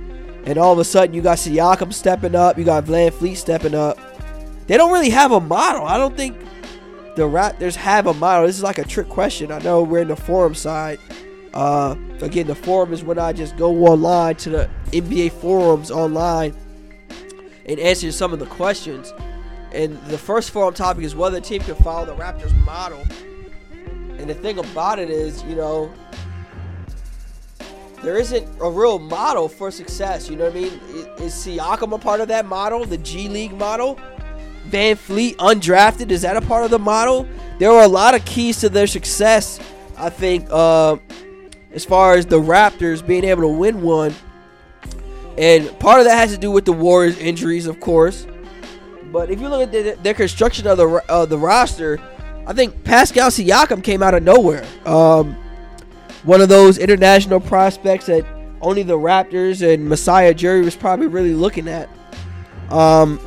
and 0.45 0.57
all 0.57 0.73
of 0.73 0.79
a 0.79 0.83
sudden 0.83 1.15
you 1.15 1.21
got 1.21 1.37
Siakam 1.37 1.93
stepping 1.93 2.35
up, 2.35 2.57
you 2.57 2.63
got 2.63 2.85
VanVleet 2.85 3.37
stepping 3.37 3.73
up. 3.73 3.97
They 4.67 4.77
don't 4.77 4.91
really 4.91 5.09
have 5.09 5.31
a 5.31 5.39
model. 5.39 5.85
I 5.85 5.97
don't 5.97 6.15
think 6.15 6.37
the 7.15 7.23
Raptors 7.23 7.75
have 7.75 8.07
a 8.07 8.13
model. 8.13 8.45
This 8.45 8.57
is 8.57 8.63
like 8.63 8.77
a 8.77 8.83
trick 8.83 9.09
question. 9.09 9.51
I 9.51 9.59
know 9.59 9.83
we're 9.83 10.01
in 10.01 10.09
the 10.09 10.15
forum 10.15 10.53
side. 10.53 10.99
Uh, 11.55 11.95
again, 12.21 12.47
the 12.47 12.55
forum 12.55 12.91
is 12.91 13.03
when 13.03 13.17
I 13.17 13.31
just 13.31 13.55
go 13.55 13.85
online 13.85 14.35
to 14.37 14.49
the 14.49 14.69
NBA 14.87 15.31
forums 15.31 15.89
online 15.89 16.53
and 17.65 17.79
answer 17.79 18.11
some 18.11 18.33
of 18.33 18.39
the 18.39 18.45
questions. 18.45 19.13
And 19.71 19.97
the 20.03 20.17
first 20.17 20.51
forum 20.51 20.73
topic 20.73 21.05
is 21.05 21.15
whether 21.15 21.37
a 21.37 21.41
team 21.41 21.61
can 21.61 21.75
follow 21.75 22.05
the 22.05 22.15
Raptors 22.15 22.53
model. 22.65 23.03
And 24.17 24.29
the 24.29 24.33
thing 24.33 24.59
about 24.59 24.99
it 24.99 25.09
is, 25.09 25.43
you 25.43 25.55
know, 25.55 25.93
there 28.03 28.17
isn't 28.17 28.47
a 28.61 28.69
real 28.69 28.99
model 28.99 29.47
for 29.47 29.71
success. 29.71 30.29
You 30.29 30.35
know 30.35 30.45
what 30.45 30.55
I 30.55 30.59
mean? 30.59 30.73
Is 31.19 31.33
Siakam 31.33 31.93
a 31.93 31.97
part 31.97 32.19
of 32.19 32.27
that 32.27 32.45
model, 32.45 32.85
the 32.85 32.97
G 32.97 33.29
League 33.29 33.57
model? 33.57 33.99
VanVleet 34.69 35.35
undrafted, 35.37 36.11
is 36.11 36.21
that 36.23 36.35
a 36.35 36.41
part 36.41 36.65
of 36.65 36.71
the 36.71 36.79
model? 36.79 37.27
There 37.59 37.71
are 37.71 37.83
a 37.83 37.87
lot 37.87 38.13
of 38.13 38.25
keys 38.25 38.59
to 38.59 38.69
their 38.69 38.87
success, 38.87 39.59
I 39.97 40.09
think, 40.09 40.47
uh, 40.49 40.97
as 41.75 41.85
far 41.85 42.15
as 42.15 42.25
the 42.25 42.39
Raptors 42.39 43.05
being 43.05 43.25
able 43.25 43.43
to 43.43 43.49
win 43.49 43.81
one. 43.81 44.15
And 45.37 45.77
part 45.79 45.99
of 45.99 46.05
that 46.05 46.15
has 46.15 46.31
to 46.31 46.37
do 46.37 46.49
with 46.49 46.65
the 46.65 46.73
Warriors' 46.73 47.19
injuries, 47.19 47.67
of 47.67 47.79
course. 47.79 48.25
But 49.11 49.29
if 49.29 49.41
you 49.41 49.49
look 49.49 49.61
at 49.61 49.71
the, 49.71 49.97
their 50.01 50.13
construction 50.13 50.65
of 50.65 50.77
the 50.77 51.03
uh, 51.09 51.25
the 51.25 51.37
roster, 51.37 51.99
I 52.47 52.53
think 52.53 52.83
Pascal 52.83 53.29
Siakam 53.29 53.83
came 53.83 54.01
out 54.01 54.13
of 54.13 54.23
nowhere. 54.23 54.65
Um, 54.85 55.35
one 56.23 56.41
of 56.41 56.49
those 56.49 56.77
international 56.77 57.39
prospects 57.39 58.07
that 58.07 58.25
only 58.61 58.83
the 58.83 58.97
Raptors 58.97 59.61
and 59.61 59.87
Masai 59.87 60.33
Ujiri 60.33 60.63
was 60.63 60.75
probably 60.75 61.07
really 61.07 61.33
looking 61.33 61.67
at. 61.67 61.89
Um, 62.69 63.19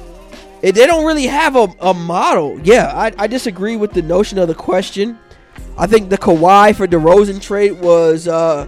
they 0.62 0.72
don't 0.72 1.04
really 1.04 1.26
have 1.26 1.54
a, 1.54 1.68
a 1.80 1.94
model. 1.94 2.58
Yeah, 2.61 2.90
I, 2.92 3.12
I 3.16 3.26
disagree 3.26 3.76
with 3.76 3.92
the 3.92 4.02
notion 4.02 4.38
of 4.38 4.48
the 4.48 4.54
question. 4.54 5.18
I 5.78 5.86
think 5.86 6.10
the 6.10 6.18
Kawhi 6.18 6.74
for 6.74 6.88
DeRozan 6.88 7.40
trade 7.40 7.72
was 7.80 8.26
uh, 8.26 8.66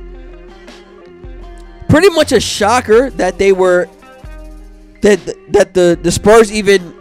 pretty 1.89 2.09
much 2.11 2.31
a 2.31 2.39
shocker 2.39 3.11
that 3.11 3.37
they 3.37 3.51
were 3.51 3.89
that 5.03 5.19
that 5.49 5.75
the, 5.75 5.99
the 6.01 6.13
Spurs 6.13 6.53
even 6.53 6.95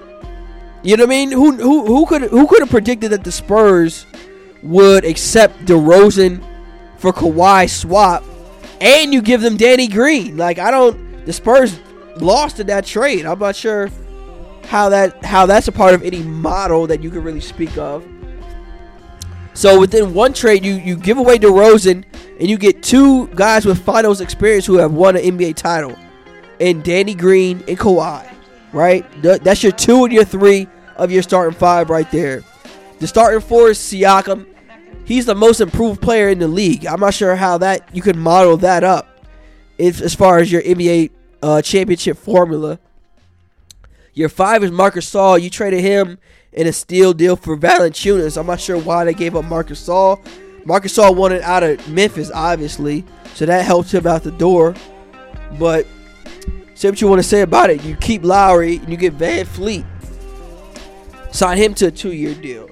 you 0.82 0.98
know 0.98 1.04
what 1.04 1.10
I 1.10 1.26
mean? 1.26 1.32
Who 1.32 1.52
who 1.52 1.86
who 1.86 2.06
could 2.08 2.24
who 2.24 2.48
could 2.48 2.62
have 2.62 2.70
predicted 2.70 3.12
that 3.12 3.24
the 3.24 3.32
Spurs 3.32 4.08
would 4.64 5.06
accept 5.06 5.66
DeRozan 5.66 6.44
for 6.98 7.14
Kawhi 7.14 7.70
swap 7.70 8.24
and 8.82 9.14
you 9.14 9.22
give 9.22 9.42
them 9.42 9.58
Danny 9.58 9.88
Green? 9.88 10.38
Like 10.38 10.58
I 10.58 10.72
don't 10.72 11.26
the 11.26 11.34
Spurs 11.34 11.80
lost 12.18 12.60
in 12.60 12.68
that 12.68 12.86
trade. 12.86 13.26
I'm 13.26 13.38
not 13.38 13.56
sure 13.56 13.90
how 14.66 14.90
that 14.90 15.24
how 15.24 15.46
that's 15.46 15.68
a 15.68 15.72
part 15.72 15.94
of 15.94 16.02
any 16.02 16.24
model 16.24 16.88
that 16.88 17.04
you 17.04 17.12
could 17.12 17.24
really 17.24 17.42
speak 17.42 17.78
of. 17.78 18.04
So 19.60 19.78
within 19.78 20.14
one 20.14 20.32
trade, 20.32 20.64
you 20.64 20.76
you 20.76 20.96
give 20.96 21.18
away 21.18 21.38
DeRozan 21.38 22.06
and 22.40 22.50
you 22.50 22.58
get 22.58 22.82
two 22.82 23.28
guys 23.28 23.66
with 23.66 23.84
finals 23.84 24.22
experience 24.22 24.66
who 24.66 24.78
have 24.78 24.94
won 24.94 25.18
an 25.18 25.22
NBA 25.22 25.56
title, 25.56 25.98
and 26.62 26.82
Danny 26.82 27.14
Green 27.14 27.62
and 27.68 27.78
Kawhi, 27.78 28.26
right? 28.72 29.06
That's 29.22 29.62
your 29.62 29.74
two 29.74 30.06
and 30.06 30.14
your 30.14 30.24
three 30.24 30.70
of 30.96 31.12
your 31.12 31.22
starting 31.22 31.60
five 31.60 31.90
right 31.90 32.10
there. 32.10 32.42
The 33.00 33.08
starting 33.08 33.42
four 33.42 33.72
is 33.72 33.78
Siakam. 33.80 34.48
He's 35.04 35.26
the 35.26 35.36
most 35.36 35.60
improved 35.60 36.02
player 36.02 36.30
in 36.30 36.40
the 36.40 36.48
league. 36.48 36.86
I'm 36.86 37.02
not 37.02 37.14
sure 37.14 37.36
how 37.36 37.58
that 37.58 37.94
you 37.94 38.02
can 38.02 38.18
model 38.18 38.56
that 38.56 38.86
up, 38.86 39.10
if, 39.78 40.00
as 40.00 40.16
far 40.16 40.38
as 40.38 40.50
your 40.50 40.62
NBA 40.62 41.12
uh, 41.44 41.62
championship 41.62 42.18
formula. 42.18 42.80
Your 44.14 44.30
five 44.30 44.64
is 44.64 44.72
Marcus 44.72 45.14
Gasol. 45.14 45.42
You 45.42 45.50
traded 45.50 45.82
him 45.82 46.18
in 46.54 46.68
a 46.68 46.74
steal 46.74 47.14
deal 47.14 47.36
for 47.36 47.58
Valanciunas. 47.58 48.38
I'm 48.38 48.48
not 48.48 48.60
sure 48.60 48.78
why 48.78 49.06
they 49.06 49.14
gave 49.14 49.36
up 49.36 49.46
Marcus 49.46 49.84
Gasol. 49.84 50.20
Marcus 50.66 50.98
Gasol 50.98 51.16
wanted 51.16 51.42
out 51.42 51.64
of 51.64 51.88
Memphis, 51.90 52.32
obviously, 52.34 53.06
so 53.34 53.46
that 53.46 53.66
helped 53.66 53.94
him 53.94 54.06
out 54.08 54.24
the 54.24 54.32
door. 54.32 54.76
But 55.58 55.88
say 56.74 56.90
what 56.90 57.02
you 57.02 57.08
want 57.08 57.20
to 57.20 57.28
say 57.28 57.42
about 57.42 57.70
it. 57.70 57.84
You 57.84 57.96
keep 57.96 58.24
Lowry 58.24 58.78
and 58.78 58.90
you 58.90 58.98
get 58.98 59.18
VanVleet. 59.18 59.86
Sign 61.32 61.58
him 61.58 61.74
to 61.76 61.88
a 61.88 61.92
two-year 61.92 62.36
deal. 62.36 62.70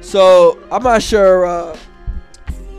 So 0.00 0.58
I'm 0.70 0.82
not 0.82 1.02
sure 1.02 1.46
uh, 1.46 1.76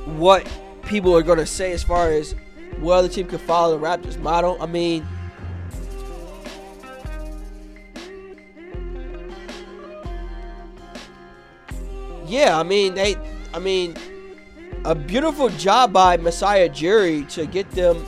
what 0.05 0.49
people 0.84 1.15
are 1.15 1.23
going 1.23 1.38
to 1.38 1.45
say 1.45 1.71
as 1.71 1.84
far 1.84 2.10
as 2.10 2.36
whether 2.79 3.08
the 3.08 3.13
team 3.13 3.27
could 3.27 3.41
follow 3.41 3.77
the 3.77 3.86
Raptors 3.86 4.19
model. 4.19 4.58
I 4.62 4.65
mean, 4.65 5.05
yeah, 12.29 12.57
I 12.57 12.63
mean 12.63 12.93
they, 12.93 13.15
I 13.53 13.59
mean, 13.59 13.95
a 14.85 14.95
beautiful 14.95 15.49
job 15.49 15.91
by 15.91 16.17
Masai 16.17 16.69
Ujiri 16.69 17.27
to 17.33 17.45
get 17.45 17.69
them 17.71 18.05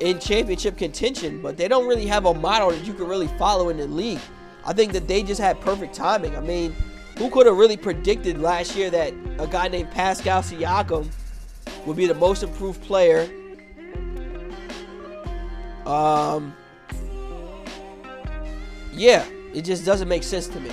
in 0.00 0.18
championship 0.18 0.78
contention, 0.78 1.42
but 1.42 1.56
they 1.56 1.68
don't 1.68 1.86
really 1.86 2.06
have 2.06 2.24
a 2.24 2.32
model 2.32 2.70
that 2.70 2.86
you 2.86 2.94
can 2.94 3.06
really 3.06 3.28
follow 3.38 3.68
in 3.68 3.76
the 3.76 3.86
league. 3.86 4.20
I 4.64 4.72
think 4.72 4.92
that 4.92 5.08
they 5.08 5.22
just 5.22 5.40
had 5.40 5.60
perfect 5.60 5.94
timing. 5.94 6.36
I 6.36 6.40
mean, 6.40 6.74
who 7.18 7.28
could 7.30 7.46
have 7.46 7.56
really 7.56 7.76
predicted 7.76 8.40
last 8.40 8.76
year 8.76 8.88
that 8.90 9.12
a 9.38 9.46
guy 9.46 9.68
named 9.68 9.90
Pascal 9.90 10.42
Siakam 10.42 11.08
would 11.84 11.96
be 11.96 12.06
the 12.06 12.14
most 12.14 12.42
improved 12.42 12.82
player? 12.82 13.28
Um, 15.86 16.54
yeah, 18.92 19.24
it 19.52 19.62
just 19.62 19.84
doesn't 19.84 20.08
make 20.08 20.22
sense 20.22 20.46
to 20.48 20.60
me. 20.60 20.70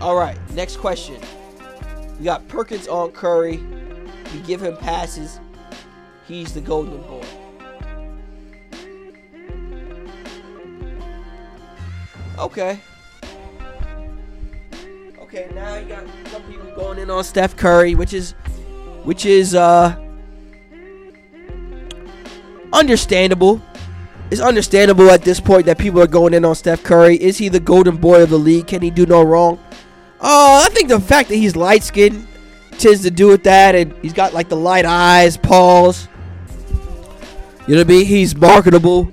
All 0.00 0.14
right, 0.14 0.38
next 0.52 0.76
question. 0.76 1.20
We 2.18 2.24
got 2.24 2.46
Perkins 2.48 2.86
on 2.86 3.12
Curry. 3.12 3.58
We 4.32 4.40
give 4.40 4.62
him 4.62 4.76
passes. 4.76 5.40
He's 6.26 6.52
the 6.52 6.60
golden 6.60 7.00
boy. 7.02 7.24
Okay. 12.38 12.78
Okay, 15.18 15.48
now 15.54 15.76
you 15.76 15.86
got 15.86 16.04
some 16.26 16.42
people 16.42 16.70
going 16.74 16.98
in 16.98 17.10
on 17.10 17.24
Steph 17.24 17.56
Curry, 17.56 17.94
which 17.94 18.12
is 18.12 18.32
which 19.04 19.24
is 19.24 19.54
uh 19.54 19.96
understandable. 22.72 23.62
It's 24.30 24.40
understandable 24.40 25.10
at 25.10 25.22
this 25.22 25.40
point 25.40 25.66
that 25.66 25.78
people 25.78 26.02
are 26.02 26.06
going 26.06 26.34
in 26.34 26.44
on 26.44 26.54
Steph 26.54 26.82
Curry. 26.82 27.16
Is 27.16 27.38
he 27.38 27.48
the 27.48 27.60
golden 27.60 27.96
boy 27.96 28.22
of 28.22 28.30
the 28.30 28.38
league? 28.38 28.66
Can 28.66 28.82
he 28.82 28.90
do 28.90 29.06
no 29.06 29.22
wrong? 29.22 29.58
Uh, 30.20 30.64
I 30.64 30.68
think 30.72 30.88
the 30.88 31.00
fact 31.00 31.28
that 31.28 31.36
he's 31.36 31.56
light 31.56 31.82
skinned 31.82 32.26
tends 32.78 33.02
to 33.02 33.10
do 33.10 33.28
with 33.28 33.44
that, 33.44 33.74
and 33.74 33.94
he's 34.02 34.12
got 34.12 34.32
like 34.32 34.48
the 34.48 34.56
light 34.56 34.84
eyes, 34.84 35.36
paws. 35.36 36.08
You 37.66 37.74
know 37.74 37.80
what 37.80 37.86
I 37.86 37.88
mean? 37.88 38.06
He's 38.06 38.36
marketable. 38.36 39.12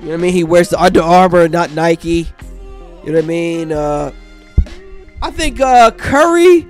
You 0.00 0.06
know 0.06 0.08
what 0.08 0.14
I 0.14 0.16
mean? 0.16 0.32
He 0.32 0.44
wears 0.44 0.70
the 0.70 0.80
Under 0.80 1.02
Armour, 1.02 1.48
not 1.48 1.72
Nike. 1.72 2.28
You 3.04 3.12
know 3.12 3.12
what 3.12 3.24
I 3.24 3.26
mean? 3.26 3.72
Uh, 3.72 4.12
I 5.22 5.30
think 5.30 5.60
uh, 5.60 5.90
Curry. 5.92 6.62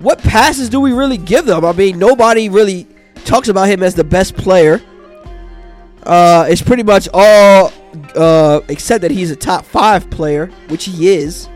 What 0.00 0.18
passes 0.18 0.70
do 0.70 0.80
we 0.80 0.92
really 0.92 1.18
give 1.18 1.44
them? 1.44 1.62
I 1.62 1.72
mean, 1.72 1.98
nobody 1.98 2.48
really 2.48 2.86
talks 3.26 3.48
about 3.48 3.68
him 3.68 3.82
as 3.82 3.94
the 3.94 4.04
best 4.04 4.34
player. 4.34 4.80
Uh, 6.02 6.46
it's 6.48 6.62
pretty 6.62 6.82
much 6.82 7.06
all 7.12 7.70
uh, 8.16 8.60
except 8.68 9.02
that 9.02 9.10
he's 9.10 9.30
a 9.30 9.36
top 9.36 9.66
five 9.66 10.08
player, 10.08 10.46
which 10.68 10.86
he 10.86 11.08
is. 11.10 11.49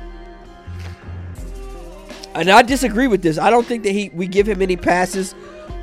And 2.34 2.50
I 2.50 2.62
disagree 2.62 3.06
with 3.06 3.22
this. 3.22 3.38
I 3.38 3.50
don't 3.50 3.66
think 3.66 3.84
that 3.84 3.92
he 3.92 4.10
we 4.12 4.26
give 4.26 4.48
him 4.48 4.60
any 4.60 4.76
passes. 4.76 5.34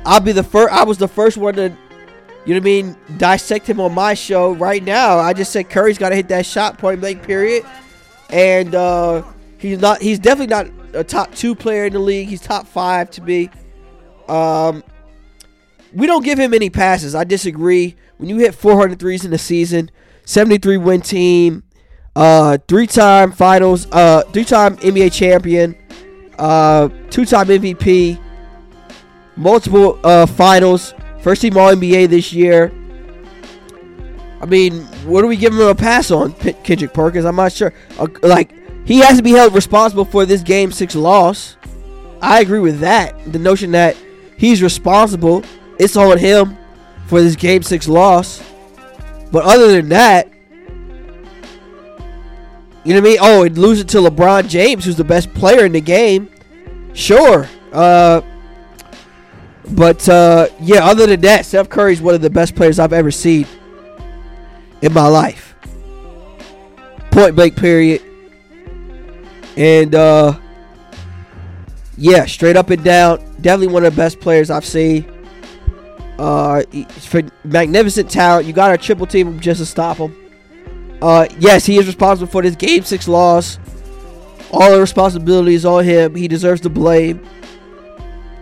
I'll 0.04 0.20
be 0.20 0.32
the 0.32 0.42
first. 0.42 0.72
I 0.72 0.84
was 0.84 0.98
the 0.98 1.08
first 1.08 1.36
one 1.36 1.54
to, 1.54 1.62
you 1.62 1.68
know 1.68 1.76
what 2.44 2.56
I 2.56 2.60
mean, 2.60 2.96
dissect 3.16 3.68
him 3.68 3.80
on 3.80 3.94
my 3.94 4.14
show. 4.14 4.52
Right 4.52 4.82
now, 4.82 5.18
I 5.18 5.32
just 5.32 5.52
said 5.52 5.70
Curry's 5.70 5.98
got 5.98 6.10
to 6.10 6.16
hit 6.16 6.28
that 6.28 6.44
shot 6.44 6.78
point 6.78 7.00
blank 7.00 7.22
period, 7.22 7.64
and 8.30 8.74
uh, 8.74 9.22
he's 9.58 9.78
not. 9.78 10.02
He's 10.02 10.18
definitely 10.18 10.48
not 10.48 10.68
a 10.94 11.04
top 11.04 11.34
two 11.34 11.54
player 11.54 11.86
in 11.86 11.92
the 11.92 11.98
league. 11.98 12.28
He's 12.28 12.40
top 12.40 12.66
five 12.66 13.10
to 13.12 13.20
be. 13.20 13.50
Um, 14.28 14.82
we 15.92 16.06
don't 16.06 16.24
give 16.24 16.38
him 16.38 16.54
any 16.54 16.70
passes. 16.70 17.14
I 17.14 17.24
disagree. 17.24 17.96
When 18.18 18.28
you 18.28 18.38
hit 18.38 18.54
400 18.54 18.98
threes 18.98 19.24
in 19.24 19.30
the 19.30 19.38
season, 19.38 19.90
73 20.26 20.76
win 20.76 21.00
team, 21.00 21.64
uh, 22.14 22.58
three-time 22.68 23.32
finals, 23.32 23.88
uh, 23.90 24.22
three-time 24.32 24.76
NBA 24.76 25.12
champion, 25.12 25.76
uh, 26.38 26.88
two-time 27.10 27.48
MVP, 27.48 28.18
multiple 29.36 29.98
uh, 30.04 30.26
finals, 30.26 30.94
first 31.20 31.42
team 31.42 31.56
All 31.56 31.74
NBA 31.74 32.08
this 32.08 32.32
year. 32.32 32.72
I 34.40 34.46
mean, 34.46 34.82
what 35.04 35.22
do 35.22 35.28
we 35.28 35.36
give 35.36 35.52
him 35.52 35.60
a 35.60 35.74
pass 35.74 36.10
on, 36.10 36.32
P- 36.32 36.54
Kendrick 36.64 36.92
Perkins? 36.92 37.24
I'm 37.24 37.36
not 37.36 37.52
sure. 37.52 37.72
Uh, 37.98 38.08
like, 38.22 38.52
he 38.86 38.98
has 38.98 39.16
to 39.18 39.22
be 39.22 39.30
held 39.30 39.54
responsible 39.54 40.04
for 40.04 40.26
this 40.26 40.42
Game 40.42 40.72
Six 40.72 40.96
loss. 40.96 41.56
I 42.20 42.40
agree 42.40 42.58
with 42.58 42.80
that. 42.80 43.32
The 43.32 43.38
notion 43.38 43.70
that 43.72 43.96
he's 44.36 44.62
responsible, 44.62 45.44
it's 45.78 45.96
on 45.96 46.18
him 46.18 46.56
for 47.06 47.22
this 47.22 47.36
Game 47.36 47.62
Six 47.62 47.86
loss. 47.86 48.42
But 49.30 49.44
other 49.44 49.68
than 49.68 49.90
that, 49.90 50.31
you 52.84 52.94
know 52.94 53.00
what 53.00 53.06
I 53.06 53.10
mean? 53.10 53.18
Oh, 53.20 53.42
and 53.44 53.58
lose 53.58 53.80
it 53.80 53.88
to 53.88 53.98
LeBron 53.98 54.48
James, 54.48 54.84
who's 54.84 54.96
the 54.96 55.04
best 55.04 55.32
player 55.34 55.64
in 55.64 55.72
the 55.72 55.80
game. 55.80 56.28
Sure. 56.94 57.48
Uh, 57.72 58.22
but 59.70 60.08
uh, 60.08 60.48
yeah, 60.60 60.84
other 60.84 61.06
than 61.06 61.20
that, 61.22 61.46
Steph 61.46 61.68
Curry's 61.68 62.02
one 62.02 62.14
of 62.14 62.20
the 62.20 62.30
best 62.30 62.54
players 62.54 62.78
I've 62.78 62.92
ever 62.92 63.10
seen 63.10 63.46
in 64.82 64.92
my 64.92 65.06
life. 65.06 65.54
Point 67.10 67.36
blank, 67.36 67.56
period. 67.56 68.02
And 69.56 69.94
uh, 69.94 70.38
yeah, 71.96 72.26
straight 72.26 72.56
up 72.56 72.70
and 72.70 72.82
down, 72.82 73.18
definitely 73.40 73.72
one 73.72 73.84
of 73.84 73.94
the 73.94 73.96
best 73.96 74.18
players 74.20 74.50
I've 74.50 74.64
seen. 74.64 75.08
Uh, 76.18 76.62
for 76.88 77.22
magnificent 77.44 78.10
talent, 78.10 78.46
you 78.46 78.52
got 78.52 78.72
a 78.72 78.78
triple 78.78 79.06
team 79.06 79.38
just 79.40 79.60
to 79.60 79.66
stop 79.66 79.98
him. 79.98 80.16
Uh, 81.02 81.26
yes, 81.40 81.66
he 81.66 81.78
is 81.78 81.86
responsible 81.86 82.30
for 82.30 82.42
this 82.42 82.54
game 82.54 82.84
six 82.84 83.08
loss. 83.08 83.58
All 84.52 84.70
the 84.70 84.78
responsibility 84.78 85.54
is 85.54 85.64
on 85.64 85.82
him. 85.82 86.14
He 86.14 86.28
deserves 86.28 86.60
the 86.60 86.70
blame. 86.70 87.26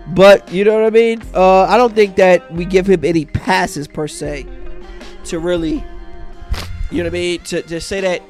But 0.08 0.52
you 0.52 0.64
know 0.64 0.74
what 0.74 0.84
I 0.84 0.90
mean? 0.90 1.22
Uh, 1.34 1.62
I 1.62 1.78
don't 1.78 1.94
think 1.94 2.16
that 2.16 2.52
we 2.52 2.66
give 2.66 2.86
him 2.86 3.02
any 3.02 3.24
passes 3.24 3.88
per 3.88 4.06
se 4.06 4.46
to 5.24 5.38
really, 5.38 5.82
you 6.90 6.98
know 6.98 7.04
what 7.04 7.06
I 7.06 7.10
mean? 7.10 7.40
To, 7.44 7.62
to 7.62 7.80
say 7.80 8.02
that 8.02 8.22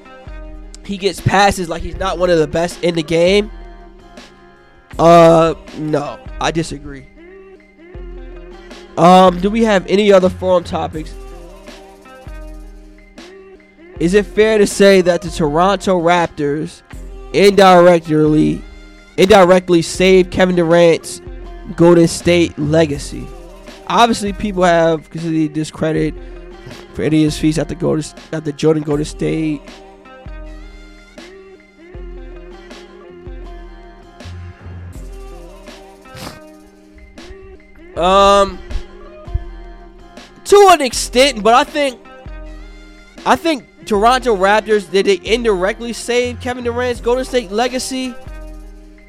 he 0.84 0.96
gets 0.96 1.20
passes 1.20 1.68
like 1.68 1.82
he's 1.82 1.96
not 1.96 2.16
one 2.16 2.30
of 2.30 2.38
the 2.38 2.46
best 2.46 2.84
in 2.84 2.94
the 2.94 3.02
game. 3.02 3.50
Uh, 4.96 5.54
no, 5.76 6.24
I 6.40 6.52
disagree. 6.52 7.08
Um, 8.96 9.40
do 9.40 9.50
we 9.50 9.64
have 9.64 9.86
any 9.88 10.12
other 10.12 10.28
forum 10.28 10.62
topics? 10.62 11.12
Is 14.00 14.14
it 14.14 14.24
fair 14.24 14.56
to 14.56 14.66
say 14.66 15.02
that 15.02 15.20
the 15.20 15.28
Toronto 15.28 16.00
Raptors 16.00 16.80
indirectly 17.34 18.62
indirectly 19.18 19.82
saved 19.82 20.30
Kevin 20.32 20.56
Durant's 20.56 21.20
Golden 21.76 22.08
State 22.08 22.58
legacy? 22.58 23.26
Obviously, 23.88 24.32
people 24.32 24.62
have 24.62 25.10
considered 25.10 25.52
discredit 25.52 26.14
for 26.94 27.02
any 27.02 27.18
of 27.18 27.24
his 27.24 27.38
feats 27.38 27.58
at 27.58 27.68
the 27.68 27.74
Golden 27.74 28.02
at 28.32 28.46
the 28.46 28.52
Jordan 28.52 28.82
Golden 28.82 29.04
State. 29.04 29.60
Um, 37.98 38.58
to 40.44 40.68
an 40.72 40.80
extent, 40.80 41.42
but 41.42 41.52
I 41.52 41.64
think 41.64 42.00
I 43.26 43.36
think 43.36 43.66
Toronto 43.86 44.36
Raptors 44.36 44.90
did 44.90 45.06
they 45.06 45.20
indirectly 45.24 45.92
save 45.92 46.40
Kevin 46.40 46.64
Durant's 46.64 47.00
Golden 47.00 47.24
State 47.24 47.50
legacy? 47.50 48.14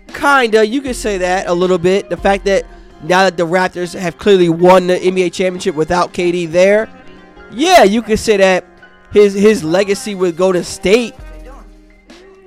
Kinda, 0.07 0.65
you 0.65 0.81
could 0.81 0.95
say 0.95 1.17
that 1.19 1.47
a 1.47 1.53
little 1.53 1.77
bit. 1.77 2.09
The 2.09 2.17
fact 2.17 2.45
that 2.45 2.65
now 3.03 3.23
that 3.23 3.37
the 3.37 3.45
Raptors 3.45 3.97
have 3.97 4.17
clearly 4.17 4.49
won 4.49 4.87
the 4.87 4.95
NBA 4.95 5.33
championship 5.33 5.75
without 5.75 6.13
KD 6.13 6.51
there, 6.51 6.89
yeah, 7.51 7.83
you 7.83 8.01
could 8.01 8.19
say 8.19 8.37
that 8.37 8.65
his 9.11 9.33
his 9.33 9.63
legacy 9.63 10.15
with 10.15 10.37
Golden 10.37 10.63
State 10.63 11.13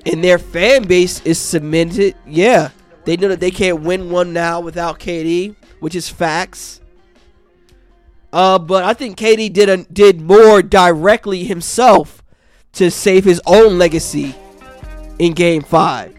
and 0.07 0.23
their 0.23 0.39
fan 0.39 0.85
base 0.87 1.21
is 1.23 1.39
cemented. 1.39 2.15
Yeah, 2.27 2.71
they 3.05 3.17
know 3.17 3.29
that 3.29 3.41
they 3.41 3.51
can't 3.51 3.83
win 3.83 4.11
one 4.11 4.33
now 4.33 4.61
without 4.61 4.99
KD, 4.99 5.57
which 5.81 5.95
is 5.95 6.09
facts. 6.09 6.81
Uh, 8.35 8.59
but 8.59 8.83
I 8.83 8.95
think 8.95 9.17
KD 9.17 9.53
did 9.53 9.69
a, 9.69 9.77
did 9.85 10.21
more 10.21 10.61
directly 10.61 11.45
himself 11.45 12.21
to 12.73 12.91
save 12.91 13.25
his 13.25 13.41
own 13.47 13.79
legacy 13.79 14.35
in 15.21 15.35
Game 15.35 15.63
Five. 15.63 16.17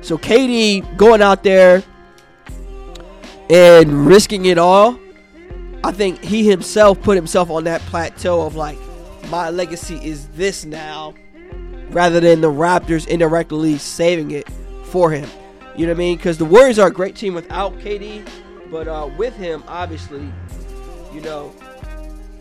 So 0.00 0.16
KD 0.16 0.96
going 0.96 1.22
out 1.22 1.42
there 1.42 1.82
and 3.50 4.06
risking 4.06 4.46
it 4.46 4.58
all, 4.58 4.96
I 5.82 5.90
think 5.90 6.22
he 6.22 6.48
himself 6.48 7.02
put 7.02 7.16
himself 7.16 7.50
on 7.50 7.64
that 7.64 7.80
plateau 7.82 8.46
of 8.46 8.54
like, 8.54 8.78
my 9.28 9.50
legacy 9.50 9.96
is 9.96 10.28
this 10.28 10.64
now, 10.64 11.14
rather 11.88 12.20
than 12.20 12.42
the 12.42 12.50
Raptors 12.50 13.08
indirectly 13.08 13.76
saving 13.78 14.30
it 14.30 14.48
for 14.84 15.10
him. 15.10 15.28
You 15.76 15.86
know 15.86 15.94
what 15.94 15.96
I 15.96 15.98
mean? 15.98 16.16
Because 16.16 16.38
the 16.38 16.44
Warriors 16.44 16.78
are 16.78 16.86
a 16.86 16.92
great 16.92 17.16
team 17.16 17.34
without 17.34 17.76
KD, 17.80 18.24
but 18.70 18.86
uh, 18.86 19.10
with 19.18 19.34
him, 19.34 19.64
obviously, 19.66 20.32
you 21.14 21.20
know, 21.20 21.52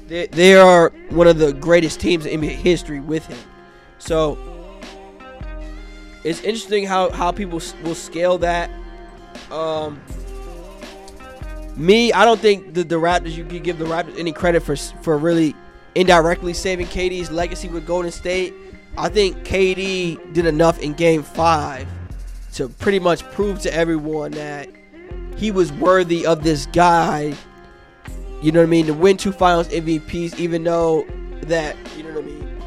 they, 0.08 0.28
they 0.28 0.56
are 0.56 0.90
one 1.10 1.28
of 1.28 1.38
the 1.38 1.54
greatest 1.54 2.00
teams 2.00 2.26
in 2.26 2.42
NBA 2.42 2.50
history 2.50 3.00
with 3.00 3.26
him. 3.26 3.38
So 4.00 4.38
it's 6.24 6.42
interesting 6.42 6.86
how, 6.86 7.12
how 7.12 7.32
people 7.32 7.62
will 7.84 7.96
scale 7.96 8.38
that. 8.40 8.70
Um, 9.52 10.02
me, 11.76 12.14
I 12.14 12.26
don't 12.26 12.40
think 12.40 12.74
the, 12.74 12.84
the 12.84 12.96
Raptors, 12.96 13.36
you 13.36 13.46
could 13.46 13.64
give 13.64 13.78
the 13.78 13.86
Raptors 13.86 14.18
any 14.18 14.32
credit 14.32 14.62
for 14.62 14.76
for 14.76 15.18
really 15.18 15.56
indirectly 15.96 16.54
saving 16.54 16.88
KD's 16.88 17.32
legacy 17.32 17.68
with 17.68 17.88
Golden 17.88 18.12
State. 18.12 18.54
I 18.98 19.10
think 19.10 19.38
KD 19.44 20.34
did 20.34 20.46
enough 20.46 20.80
in 20.80 20.94
Game 20.94 21.24
Five 21.24 21.88
to 22.54 22.70
pretty 22.70 23.00
much 23.00 23.24
prove 23.32 23.60
to 23.62 23.74
everyone 23.74 24.32
that 24.32 24.70
he 25.36 25.50
was 25.52 25.74
worthy 25.74 26.26
of 26.26 26.44
this 26.44 26.68
guy. 26.68 27.34
You 28.44 28.52
know 28.52 28.60
what 28.60 28.68
I 28.68 28.70
mean? 28.70 28.86
To 28.88 28.94
win 28.94 29.16
two 29.16 29.32
Finals 29.32 29.70
MVPs, 29.70 30.38
even 30.38 30.66
though 30.66 31.08
that 31.44 31.78
you 31.96 32.04
know 32.04 32.10
what 32.10 32.24
I 32.24 32.28
mean. 32.28 32.62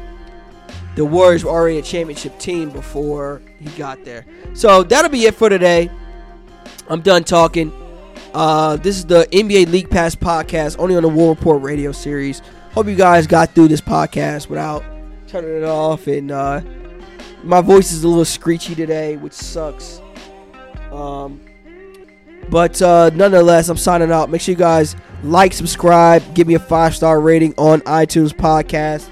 The 0.95 1.05
Warriors 1.05 1.43
were 1.43 1.51
already 1.51 1.77
a 1.77 1.83
championship 1.83 2.39
team 2.39 2.71
before 2.71 3.43
he 3.59 3.69
got 3.77 4.03
there. 4.03 4.25
So 4.55 4.81
that'll 4.81 5.11
be 5.11 5.25
it 5.25 5.35
for 5.35 5.49
today. 5.49 5.91
I'm 6.87 7.01
done 7.01 7.23
talking. 7.23 7.71
Uh, 8.33 8.77
this 8.77 8.97
is 8.97 9.05
the 9.05 9.27
NBA 9.31 9.71
League 9.71 9.91
Pass 9.91 10.15
podcast, 10.15 10.79
only 10.79 10.95
on 10.95 11.03
the 11.03 11.09
War 11.09 11.29
Report 11.29 11.61
radio 11.61 11.91
series. 11.91 12.41
Hope 12.71 12.87
you 12.87 12.95
guys 12.95 13.27
got 13.27 13.53
through 13.53 13.67
this 13.67 13.81
podcast 13.81 14.49
without 14.49 14.83
turning 15.27 15.57
it 15.57 15.63
off. 15.63 16.07
And 16.07 16.31
uh, 16.31 16.61
my 17.43 17.61
voice 17.61 17.91
is 17.91 18.03
a 18.03 18.07
little 18.07 18.25
screechy 18.25 18.73
today, 18.73 19.17
which 19.17 19.33
sucks. 19.33 20.01
Um, 20.91 21.39
but 22.49 22.81
uh, 22.81 23.09
nonetheless, 23.13 23.69
I'm 23.69 23.77
signing 23.77 24.11
out. 24.11 24.29
Make 24.29 24.41
sure 24.41 24.53
you 24.53 24.57
guys 24.57 24.95
like, 25.23 25.53
subscribe, 25.53 26.33
give 26.33 26.47
me 26.47 26.53
a 26.53 26.59
five 26.59 26.95
star 26.95 27.19
rating 27.19 27.53
on 27.57 27.81
iTunes 27.81 28.33
podcast. 28.33 29.09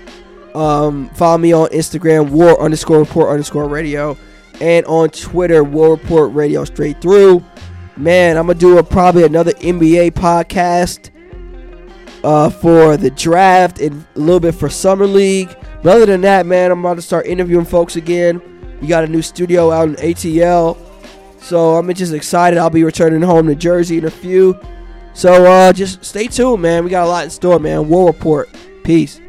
Um, 0.56 1.10
follow 1.10 1.38
me 1.38 1.52
on 1.54 1.68
Instagram, 1.70 2.30
War 2.30 2.60
underscore 2.62 3.00
Report 3.00 3.30
underscore 3.30 3.68
Radio, 3.68 4.18
and 4.62 4.86
on 4.86 5.10
Twitter, 5.10 5.64
War 5.64 5.92
Report 5.92 6.34
Radio 6.34 6.64
straight 6.64 7.02
through. 7.02 7.44
Man, 7.98 8.38
I'm 8.38 8.48
gonna 8.48 8.60
do 8.60 8.78
a, 8.78 8.84
probably 8.84 9.24
another 9.24 9.52
NBA 9.54 10.12
podcast 10.12 11.12
uh, 12.24 12.50
for 12.50 12.98
the 12.98 13.12
draft 13.12 13.80
and 13.80 14.06
a 14.16 14.20
little 14.20 14.40
bit 14.40 14.56
for 14.56 14.70
summer 14.70 15.08
league. 15.08 15.56
But 15.84 15.98
other 15.98 16.06
than 16.06 16.22
that, 16.22 16.46
man, 16.46 16.72
I'm 16.72 16.80
about 16.80 16.96
to 16.96 17.02
start 17.02 17.26
interviewing 17.26 17.66
folks 17.66 17.96
again. 17.96 18.42
We 18.82 18.88
got 18.88 19.04
a 19.04 19.08
new 19.08 19.22
studio 19.22 19.72
out 19.72 19.88
in 19.88 19.96
ATL, 19.96 20.78
so 21.46 21.76
I'm 21.76 21.94
just 21.94 22.14
excited. 22.14 22.58
I'll 22.58 22.70
be 22.70 22.84
returning 22.84 23.22
home 23.22 23.48
to 23.48 23.56
Jersey 23.56 24.00
in 24.00 24.06
a 24.06 24.12
few. 24.12 24.60
So 25.14 25.46
uh, 25.46 25.72
just 25.72 26.04
stay 26.04 26.28
tuned, 26.28 26.62
man. 26.62 26.84
We 26.84 26.90
got 26.90 27.06
a 27.06 27.10
lot 27.10 27.24
in 27.24 27.30
store, 27.30 27.60
man. 27.60 27.88
War 27.88 28.08
Report. 28.08 28.50
Peace. 28.84 29.22